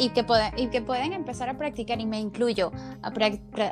y 0.00 0.08
que, 0.10 0.24
y 0.56 0.68
que 0.68 0.80
pueden 0.80 1.12
empezar 1.12 1.48
a 1.48 1.58
practicar, 1.58 2.00
y 2.00 2.06
me 2.06 2.18
incluyo, 2.18 2.72
a, 3.02 3.12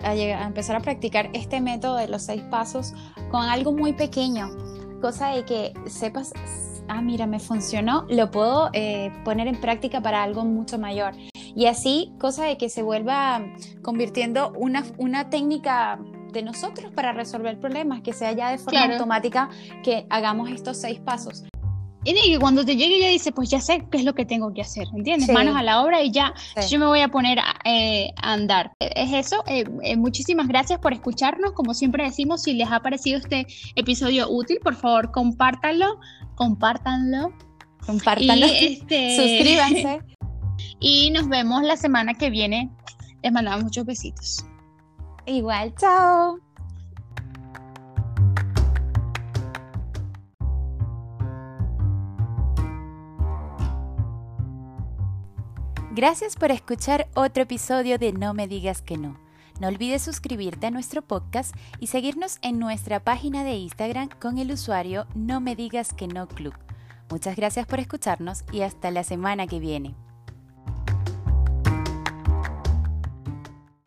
a, 0.07 0.47
empezar 0.47 0.77
a 0.77 0.81
practicar 0.81 1.31
este 1.33 1.61
método 1.61 1.97
de 1.97 2.07
los 2.07 2.23
seis 2.23 2.43
pasos 2.51 2.93
con 3.31 3.43
algo 3.43 3.73
muy 3.73 3.95
pequeño, 3.95 4.51
cosa 5.01 5.31
de 5.31 5.45
que 5.45 5.73
sepas, 5.87 6.33
ah, 6.88 7.01
mira, 7.01 7.27
me 7.27 7.41
funcionó, 7.41 8.05
lo 8.09 8.31
puedo 8.31 8.69
eh, 8.75 9.11
poner 9.25 9.49
en 9.49 9.61
práctica 9.61 10.03
para 10.03 10.23
algo 10.23 10.45
mucho 10.45 10.79
mayor. 10.79 11.14
Y 11.35 11.67
así, 11.67 12.12
cosa 12.21 12.45
de 12.45 12.59
que 12.59 12.69
se 12.69 12.83
vuelva 12.83 13.43
convirtiendo 13.83 14.53
una, 14.57 14.85
una 14.99 15.31
técnica 15.31 15.99
de 16.33 16.43
nosotros 16.43 16.93
para 16.93 17.12
resolver 17.12 17.59
problemas, 17.59 18.03
que 18.03 18.12
sea 18.12 18.33
ya 18.33 18.51
de 18.51 18.59
forma 18.59 18.85
automática 18.85 19.49
que 19.83 20.07
hagamos 20.11 20.51
estos 20.51 20.77
seis 20.77 21.01
pasos. 21.01 21.45
Y 22.05 22.37
cuando 22.39 22.65
te 22.65 22.77
llegue 22.77 23.01
ya 23.01 23.09
dice, 23.09 23.33
pues 23.33 23.51
ya 23.51 23.61
sé 23.61 23.85
qué 23.91 23.99
es 23.99 24.05
lo 24.05 24.15
que 24.15 24.25
tengo 24.25 24.53
que 24.55 24.63
hacer, 24.63 24.87
¿entiendes? 24.95 25.29
Manos 25.31 25.57
a 25.57 25.63
la 25.63 25.83
obra 25.83 26.03
y 26.03 26.11
ya 26.11 26.33
yo 26.69 26.79
me 26.79 26.87
voy 26.87 27.01
a 27.01 27.09
poner 27.09 27.39
a, 27.41 27.57
eh, 27.65 28.13
andar. 28.17 28.73
Es 28.79 29.13
eso, 29.13 29.43
eh, 29.47 29.65
eh, 29.83 29.97
muchísimas 29.97 30.49
gracias 30.49 30.79
por 30.79 30.93
escucharnos. 30.93 31.53
Como 31.53 31.75
siempre 31.75 32.05
decimos, 32.05 32.43
si 32.43 32.55
les 32.55 32.71
ha 32.71 32.81
parecido 32.81 33.19
este 33.19 33.47
episodio 33.75 34.31
útil, 34.31 34.59
por 34.63 34.77
favor, 34.77 35.11
compártanlo, 35.11 35.99
compártanlo. 36.37 37.33
Compártanlo. 37.85 38.47
este... 38.47 39.17
Suscríbanse. 39.17 40.01
Y 40.81 41.11
nos 41.11 41.29
vemos 41.29 41.63
la 41.63 41.77
semana 41.77 42.15
que 42.15 42.31
viene. 42.31 42.71
Les 43.23 43.33
mandamos 43.33 43.65
muchos 43.65 43.85
besitos. 43.85 44.45
Igual, 45.27 45.75
chao. 45.77 46.39
Gracias 55.99 56.37
por 56.37 56.53
escuchar 56.53 57.09
otro 57.15 57.43
episodio 57.43 57.99
de 57.99 58.13
No 58.13 58.33
me 58.33 58.47
digas 58.47 58.83
que 58.83 58.97
no. 58.97 59.19
No 59.59 59.67
olvides 59.67 60.01
suscribirte 60.01 60.69
a 60.69 60.71
nuestro 60.71 61.03
podcast 61.03 61.53
y 61.81 61.89
seguirnos 61.89 62.39
en 62.41 62.61
nuestra 62.61 63.01
página 63.01 63.43
de 63.43 63.55
Instagram 63.55 64.09
con 64.21 64.39
el 64.39 64.53
usuario 64.53 65.09
No 65.17 65.41
me 65.41 65.57
digas 65.57 65.93
que 65.93 66.07
no 66.07 66.29
club. 66.29 66.55
Muchas 67.11 67.35
gracias 67.35 67.67
por 67.67 67.81
escucharnos 67.81 68.45
y 68.53 68.61
hasta 68.61 68.93
la 68.93 69.03
semana 69.03 69.49
que 69.49 69.59
viene. 69.59 69.97